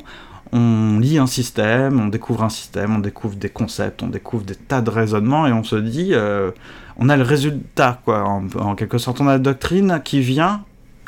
[0.52, 4.56] on lit un système, on découvre un système, on découvre des concepts, on découvre des
[4.56, 6.52] tas de raisonnements et on se dit, euh,
[6.98, 8.24] on a le résultat, quoi.
[8.24, 10.64] En, quelque sorte, on a la doctrine qui vient,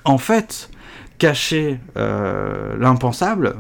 [0.06, 0.70] en fait,
[1.18, 3.56] cacher euh, l'impensable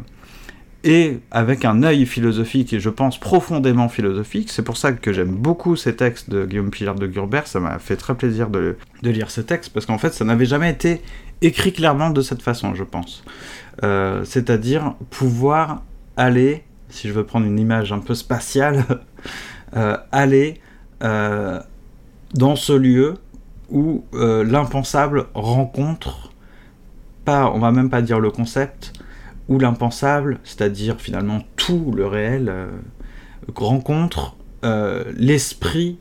[0.84, 4.50] et avec un œil philosophique et je pense profondément philosophique.
[4.50, 7.48] C'est pour ça que j'aime beaucoup ces textes de Guillaume Pilar de Gurbert.
[7.48, 10.70] Ça m'a fait très plaisir de, lire ces textes parce qu'en fait, ça n'avait jamais
[10.70, 11.02] été
[11.42, 13.24] écrit clairement de cette façon, je pense.
[13.84, 15.84] Euh, c'est-à-dire pouvoir
[16.18, 18.86] aller, si je veux prendre une image un peu spatiale,
[19.76, 20.62] euh, aller
[21.02, 23.14] dans ce lieu
[23.70, 26.30] où l'impensable rencontre
[27.30, 28.94] on va même pas dire le concept,
[29.48, 32.68] ou l'impensable, c'est-à-dire finalement tout le réel, euh,
[33.56, 35.98] rencontre euh, l'esprit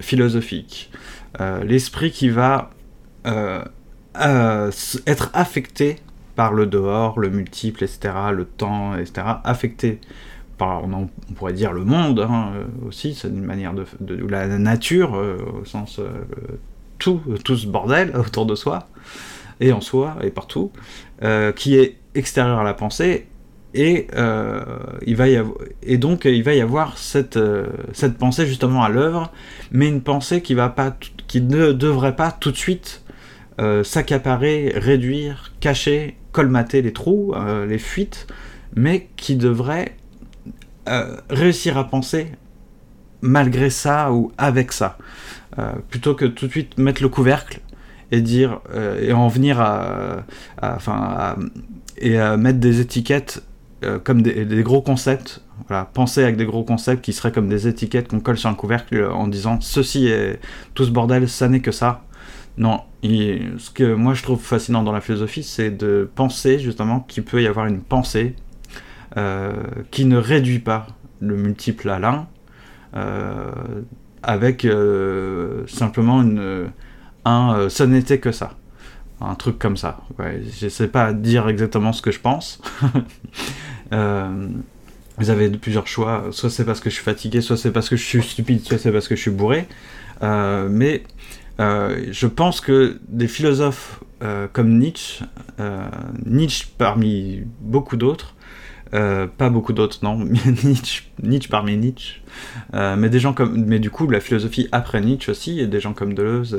[0.00, 0.90] philosophique,
[1.40, 2.70] euh, l'esprit qui va
[5.06, 5.96] être affecté
[6.38, 10.00] par le dehors, le multiple, etc., le temps, etc., affecté
[10.56, 12.52] par, on, pourrait dire le monde hein,
[12.86, 16.00] aussi, c'est une manière de, de, la nature au sens
[16.98, 18.88] tout, tout ce bordel autour de soi
[19.60, 20.70] et en soi et partout,
[21.22, 23.26] euh, qui est extérieur à la pensée,
[23.74, 24.64] et, euh,
[25.04, 28.82] il va y avoir, et donc il va y avoir cette, euh, cette pensée justement
[28.82, 29.32] à l'œuvre,
[29.72, 33.02] mais une pensée qui, va pas, qui ne devrait pas tout de suite
[33.82, 37.34] s'accaparer, réduire, cacher, colmater les trous,
[37.66, 38.26] les fuites,
[38.76, 39.96] mais qui devrait
[41.28, 42.28] réussir à penser
[43.20, 44.98] malgré ça ou avec ça.
[45.90, 47.60] plutôt que tout de suite mettre le couvercle
[48.10, 50.24] et dire euh, et en venir à,
[52.36, 53.42] mettre des étiquettes
[53.84, 57.68] euh, comme des, gros concepts voilà, penser avec des gros concepts qui seraient comme des
[57.68, 60.40] étiquettes qu'on colle sur un couvercle en disant ceci est
[60.74, 62.02] tout ce bordel, ça n'est que ça.
[62.58, 67.24] Non, ce que moi je trouve fascinant dans la philosophie, c'est de penser justement qu'il
[67.24, 68.34] peut y avoir une pensée
[69.16, 69.52] euh,
[69.90, 70.86] qui ne réduit pas
[71.20, 72.26] le multiple à l'un,
[74.22, 74.66] avec
[75.66, 76.68] simplement une,
[77.28, 78.52] euh, ça n'était que ça.
[79.20, 79.98] Un truc comme ça.
[80.18, 82.60] Ouais, je sais pas dire exactement ce que je pense.
[83.94, 84.48] Euh,
[85.16, 86.26] vous avez plusieurs choix.
[86.30, 88.76] Soit c'est parce que je suis fatigué, soit c'est parce que je suis stupide, soit
[88.76, 89.66] c'est parce que je suis bourré.
[91.60, 94.00] Euh, je pense que des philosophes
[94.52, 95.24] comme Nietzsche,
[96.26, 98.34] Nietzsche parmi beaucoup d'autres,
[98.90, 100.16] pas beaucoup d'autres, non,
[100.64, 102.20] Nietzsche, Nietzsche parmi Nietzsche,
[102.72, 105.92] mais des gens comme, mais du coup la philosophie après Nietzsche aussi, et des gens
[105.92, 106.58] comme Deleuze,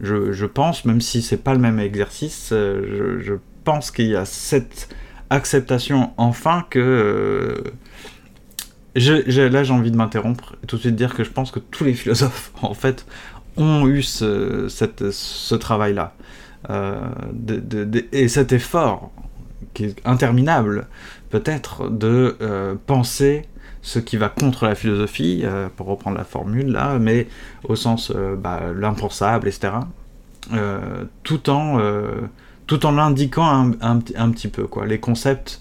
[0.00, 4.24] je, pense, même si c'est pas le même exercice, euh, je, pense qu'il y a
[4.24, 4.94] cette
[5.28, 6.78] acceptation enfin que
[8.94, 11.58] euh, là j'ai envie de m'interrompre et tout de suite dire que je pense que
[11.58, 13.06] tous les philosophes en fait
[13.56, 16.14] ont eu ce, travail-là
[16.70, 17.00] euh,
[18.12, 19.10] et cet effort
[19.74, 20.86] qui est interminable
[21.30, 22.36] peut-être de
[22.86, 23.46] penser
[23.86, 27.28] ce qui va contre la philosophie, euh, pour reprendre la formule là, mais
[27.62, 29.74] au sens euh, bah, l'impensable, etc.
[30.52, 31.78] Euh, tout en
[32.66, 34.86] tout en l'indiquant un, un, petit peu quoi.
[34.86, 35.60] Les concepts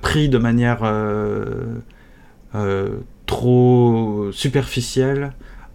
[0.00, 0.80] pris de manière
[3.26, 5.34] trop superficielle,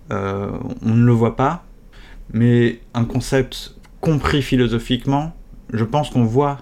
[0.09, 1.65] on ne le voit pas,
[2.33, 5.33] mais un concept compris philosophiquement,
[5.73, 6.59] je pense qu'on voit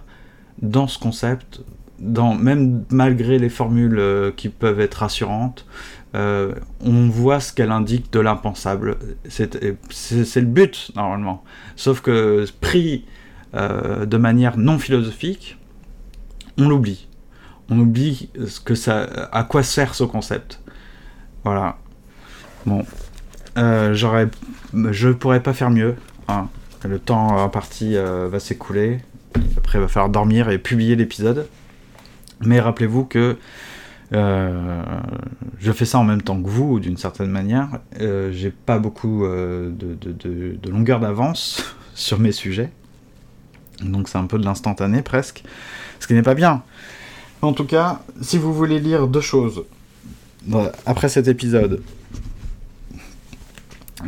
[0.62, 1.62] dans ce concept
[2.00, 5.66] même malgré les formules euh, qui peuvent être rassurantes,
[6.16, 8.98] euh, on voit ce qu'elle indique de l'impensable.
[9.28, 11.44] C'est le but, normalement.
[11.76, 13.06] Sauf que pris
[13.54, 15.58] euh, de manière non philosophique,
[16.58, 17.08] on l'oublie.
[17.70, 20.62] On oublie ce que ça, à quoi sert ce concept.
[21.44, 21.78] Voilà.
[22.66, 22.86] Bon.
[23.56, 24.28] J'aurais,
[24.74, 25.96] je pourrais pas faire mieux.
[26.84, 29.00] Le temps en partie va s'écouler.
[29.58, 31.48] Après, il va falloir dormir et publier l'épisode.
[32.42, 33.38] Mais rappelez-vous que
[34.12, 37.70] je fais ça en même temps que vous, d'une certaine manière.
[38.00, 42.70] J'ai pas beaucoup de, longueur d'avance sur mes sujets.
[43.82, 45.44] Donc c'est un peu de l'instantané presque.
[46.00, 46.64] Ce qui n'est pas bien.
[47.42, 49.64] En tout cas, si vous voulez lire deux choses
[50.86, 51.82] après cet épisode,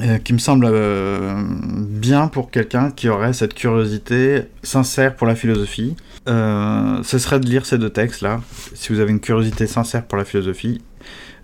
[0.01, 5.35] euh, qui me semble euh, bien pour quelqu'un qui aurait cette curiosité sincère pour la
[5.35, 5.95] philosophie,
[6.27, 8.41] euh, ce serait de lire ces deux textes-là,
[8.75, 10.81] si vous avez une curiosité sincère pour la philosophie,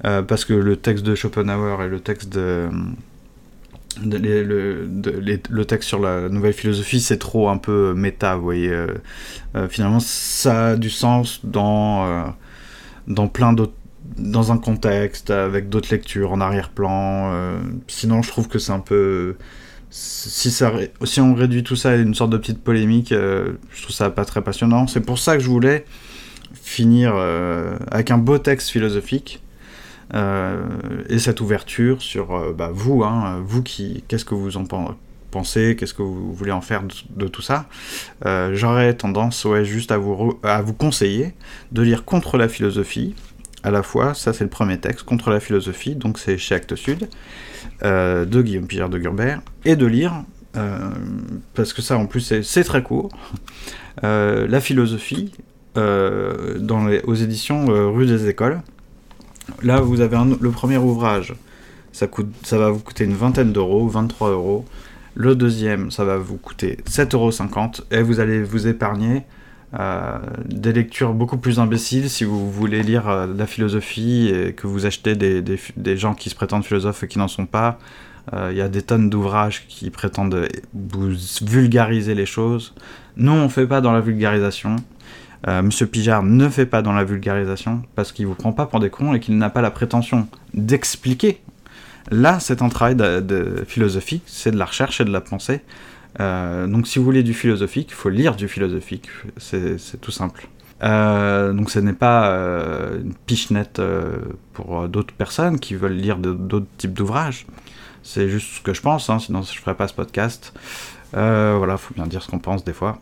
[0.02, 2.68] parce que le texte de Schopenhauer et le texte de...
[4.04, 8.86] le, texte sur la nouvelle philosophie, c'est trop un peu méta, vous voyez.
[9.70, 12.36] finalement, ça a du sens dans,
[13.08, 13.74] dans plein d'autres
[14.18, 17.32] dans un contexte, avec d'autres lectures en arrière-plan.
[17.34, 19.36] Euh, sinon, je trouve que c'est un peu.
[19.90, 23.96] Si, si on réduit tout ça à une sorte de petite polémique, euh, je trouve
[23.96, 24.88] ça pas très passionnant.
[24.88, 25.86] C'est pour ça que je voulais
[26.54, 29.40] finir euh, avec un beau texte philosophique
[31.10, 34.66] et cette ouverture sur bah, vous, hein, vous qui, qu'est-ce que vous en
[35.32, 37.66] pensez, qu'est-ce que vous voulez en faire de, tout ça.
[38.24, 41.34] J'aurais tendance, ouais, juste à vous, à vous conseiller
[41.72, 43.16] de lire Contre la philosophie
[43.64, 46.76] à la fois, ça c'est le premier texte, Contre la philosophie, donc c'est chez Actes
[46.76, 47.10] Sud,
[47.84, 50.24] euh, de Guillaume Pierre de Gurbert, et de lire,
[50.56, 50.90] euh,
[51.54, 53.10] parce que ça en plus c'est très court,
[54.04, 55.32] euh, La philosophie,
[55.76, 58.62] dans les, aux éditions Rue des Écoles.
[59.64, 61.34] Là vous avez le premier ouvrage,
[61.92, 64.66] ça, coûte, ça va vous coûter une vingtaine d'euros, 23 euros.
[65.16, 67.32] Le deuxième, ça va vous coûter 7,50 euros,
[67.92, 69.24] et vous allez vous épargner
[69.80, 74.68] euh, des lectures beaucoup plus imbéciles si vous voulez lire euh, la philosophie et que
[74.68, 77.80] vous achetez des, gens qui se prétendent philosophes et qui n'en sont pas.
[78.34, 81.10] Euh, il y a des tonnes d'ouvrages qui prétendent vous
[81.42, 82.76] vulgariser les choses.
[83.18, 84.76] Nous, on ne fait pas dans la vulgarisation.
[85.46, 88.90] Monsieur Pijard ne fait pas dans la vulgarisation parce qu'il vous prend pas pour des
[88.90, 91.42] cons et qu'il n'a pas la prétention d'expliquer.
[92.12, 95.60] Là, c'est un travail de philosophie, c'est de la recherche et de la pensée.
[96.20, 100.48] Euh, donc si vous voulez du philosophique, il faut lire du philosophique, c'est tout simple.
[100.84, 103.82] Euh, donc ce n'est pas euh, une pichenette
[104.54, 107.46] pour d'autres personnes qui veulent lire d'autres types d'ouvrages.
[108.04, 110.54] C'est juste ce que je pense, hein, sinon je ne ferais pas ce podcast.
[111.14, 113.00] voilà, faut bien dire ce qu'on pense des fois.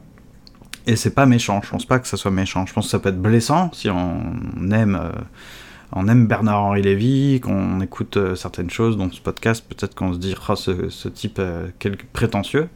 [0.87, 2.65] Et c'est pas méchant, je pense pas que ça soit méchant.
[2.65, 8.69] Je pense que ça peut être blessant si on aime, Bernard-Henri Lévy, qu'on écoute certaines
[8.69, 9.65] choses dans ce podcast.
[9.67, 12.69] Peut-être qu'on se dit, oh, ce, type est prétentieux.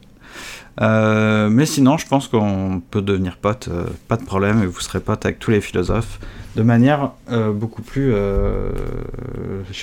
[0.80, 4.80] Euh, mais sinon, je pense qu'on peut devenir pote, euh, pas de problème, et vous
[4.80, 6.18] serez pote avec tous les philosophes,
[6.54, 8.12] de manière euh, beaucoup plus,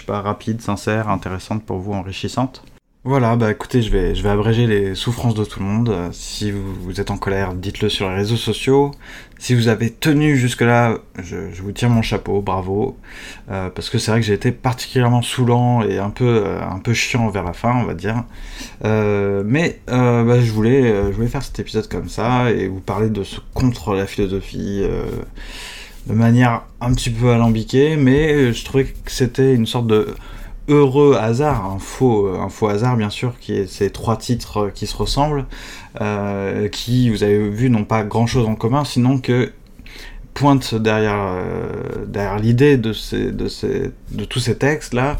[0.07, 2.63] pas, rapide, sincère, intéressante pour vous, enrichissante.
[3.05, 5.93] Voilà, bah écoutez, je vais, abréger les souffrances de tout le monde.
[6.13, 8.91] Si vous, êtes en colère, dites-le sur les réseaux sociaux.
[9.39, 12.97] Si vous avez tenu jusque-là, je, vous tire mon chapeau, bravo.
[13.51, 17.27] Euh, parce que c'est vrai que j'ai été particulièrement saoulant et un peu, euh, chiant
[17.27, 18.23] vers la fin, on va dire.
[18.85, 23.09] Euh, mais bah, je, voulais, je voulais faire cet épisode comme ça et vous parler
[23.09, 24.81] de ce contre la philosophie
[26.07, 30.15] de manière un petit peu alambiquée, mais je trouvais que c'était une sorte de
[30.67, 34.87] heureux hasard, un faux, un faux hasard bien sûr, qui est ces trois titres qui
[34.87, 35.45] se ressemblent,
[36.01, 39.51] euh, qui, vous avez vu, n'ont pas grand chose en commun, sinon que
[40.33, 45.17] pointe derrière, euh, derrière l'idée de, ces, de, ces, de tous ces textes-là,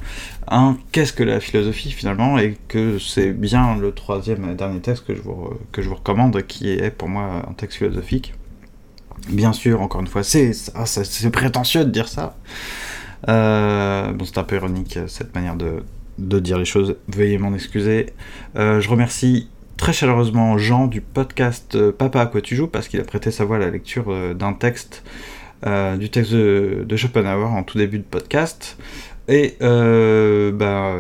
[0.48, 5.06] un qu'est-ce que la philosophie finalement, et que c'est bien le troisième et dernier texte
[5.06, 8.34] que je, vous, que je vous recommande, qui est pour moi un texte philosophique.
[9.30, 10.52] Bien sûr, encore une fois, c'est
[11.32, 12.83] prétentieux de dire ça, euh,
[13.28, 18.08] bon, c'est un peu ironique cette manière de, dire les choses, veuillez m'en excuser.
[18.56, 22.88] Euh, je remercie très chaleureusement Jean du podcast euh, Papa à quoi tu joues parce
[22.88, 25.04] qu'il a prêté sa voix à la lecture d'un texte,
[25.66, 28.78] du texte de, de, Schopenhauer en tout début de podcast.
[29.30, 30.94] Et bah,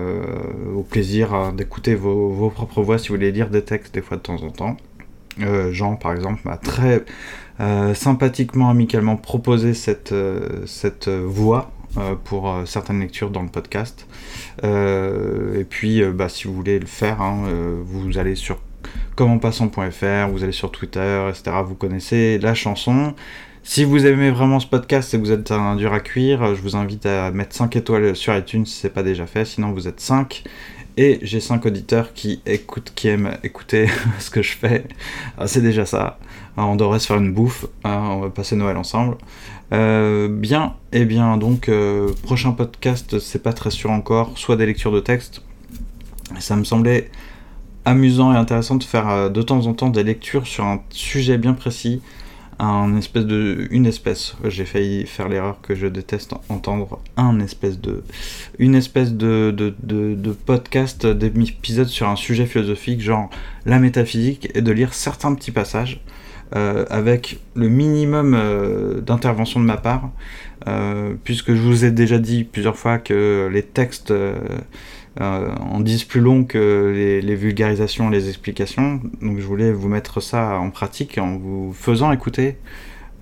[0.73, 4.17] au plaisir d'écouter vos, vos, propres voix si vous voulez lire des textes des fois
[4.17, 4.77] de temps en temps.
[5.71, 7.03] Jean par exemple m'a très
[7.93, 10.15] sympathiquement, amicalement proposé cette,
[10.65, 11.82] cette voix euh,
[12.23, 14.07] pour euh, certaines lectures dans le podcast.
[14.63, 17.45] Euh, et puis, bah, si vous voulez le faire, hein,
[17.85, 18.59] vous allez sur
[19.15, 21.57] commentpassant.fr, vous allez sur Twitter, etc.
[21.65, 23.13] Vous connaissez la chanson.
[23.65, 26.61] Si vous aimez vraiment ce podcast et que vous êtes un dur à cuire, je
[26.61, 29.71] vous invite à mettre 5 étoiles sur iTunes si ce n'est pas déjà fait, sinon
[29.71, 30.43] vous êtes 5.
[30.97, 33.87] Et j'ai 5 auditeurs qui écoutent, qui aiment écouter
[34.19, 34.83] ce que je fais.
[35.37, 36.19] Ah, c'est déjà ça.
[36.55, 37.65] Ah, on devrait se faire une bouffe.
[37.83, 39.17] Ah, on va passer Noël ensemble.
[39.71, 44.55] Euh, bien, et eh bien donc, euh, prochain podcast, c'est pas très sûr encore, soit
[44.55, 45.41] des lectures de texte.
[46.39, 47.09] Ça me semblait
[47.85, 51.37] amusant et intéressant de faire euh, de temps en temps des lectures sur un sujet
[51.39, 52.01] bien précis.
[52.59, 57.79] un espèce de une espèce j'ai failli faire l'erreur que je déteste entendre un espèce
[57.81, 58.03] de
[58.59, 63.29] une espèce de, de, de, podcast d'épisode sur un sujet philosophique genre
[63.65, 65.99] la métaphysique et de lire certains petits passages
[66.53, 70.11] avec le minimum euh, d'intervention de ma part
[70.67, 74.13] euh, puisque je vous ai déjà dit plusieurs fois que les textes
[75.19, 79.01] en disent plus long que les, les, vulgarisations, les explications.
[79.21, 82.57] Donc je voulais vous mettre ça en pratique en vous faisant écouter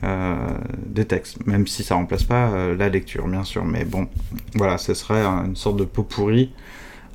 [0.04, 0.36] euh,
[0.84, 3.64] des textes, même si ça remplace pas euh, la lecture, bien sûr.
[3.64, 4.08] Mais bon,
[4.56, 6.52] voilà, ce serait une sorte de pot pourri,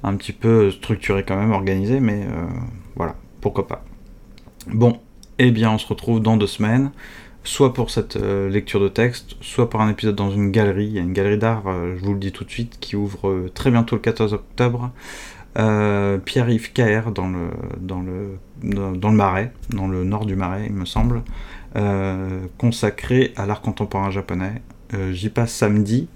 [0.05, 2.47] un petit peu structuré quand même, organisé, mais euh,
[2.95, 3.85] voilà, pourquoi pas.
[4.69, 5.01] Bon,
[5.39, 6.91] eh bien, on se retrouve dans deux semaines
[7.47, 10.87] soit pour cette euh, lecture de texte, soit pour un épisode dans une galerie.
[10.87, 12.97] Il y a une galerie d'art, euh, je vous le dis tout de suite, qui
[12.97, 14.91] ouvre euh, très bientôt le 14 octobre.
[15.55, 17.49] Pierre-Yves KR dans le,
[17.81, 21.23] dans, le, dans, le Marais, dans le nord du Marais, il me semble,
[22.59, 24.61] consacré à l'art contemporain japonais.
[25.13, 26.09] J'y passe samedi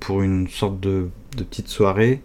[0.00, 2.22] pour une sorte de de petites soirées,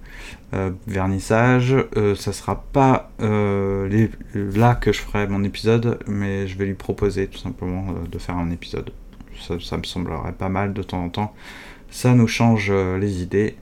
[0.53, 1.75] euh, vernissage.
[1.97, 6.73] Euh, ça sera pas euh, là que je ferai mon épisode, mais je vais lui
[6.73, 8.91] proposer tout simplement de faire un épisode.
[9.39, 11.33] Ça, me semblerait pas mal de temps en temps.
[11.89, 13.55] Ça nous change les idées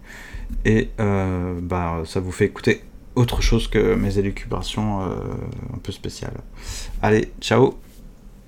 [0.65, 2.81] et bah, ça vous fait écouter
[3.15, 6.37] autre chose que mes élucubrations un peu spéciales.
[7.01, 7.88] Allez, ciao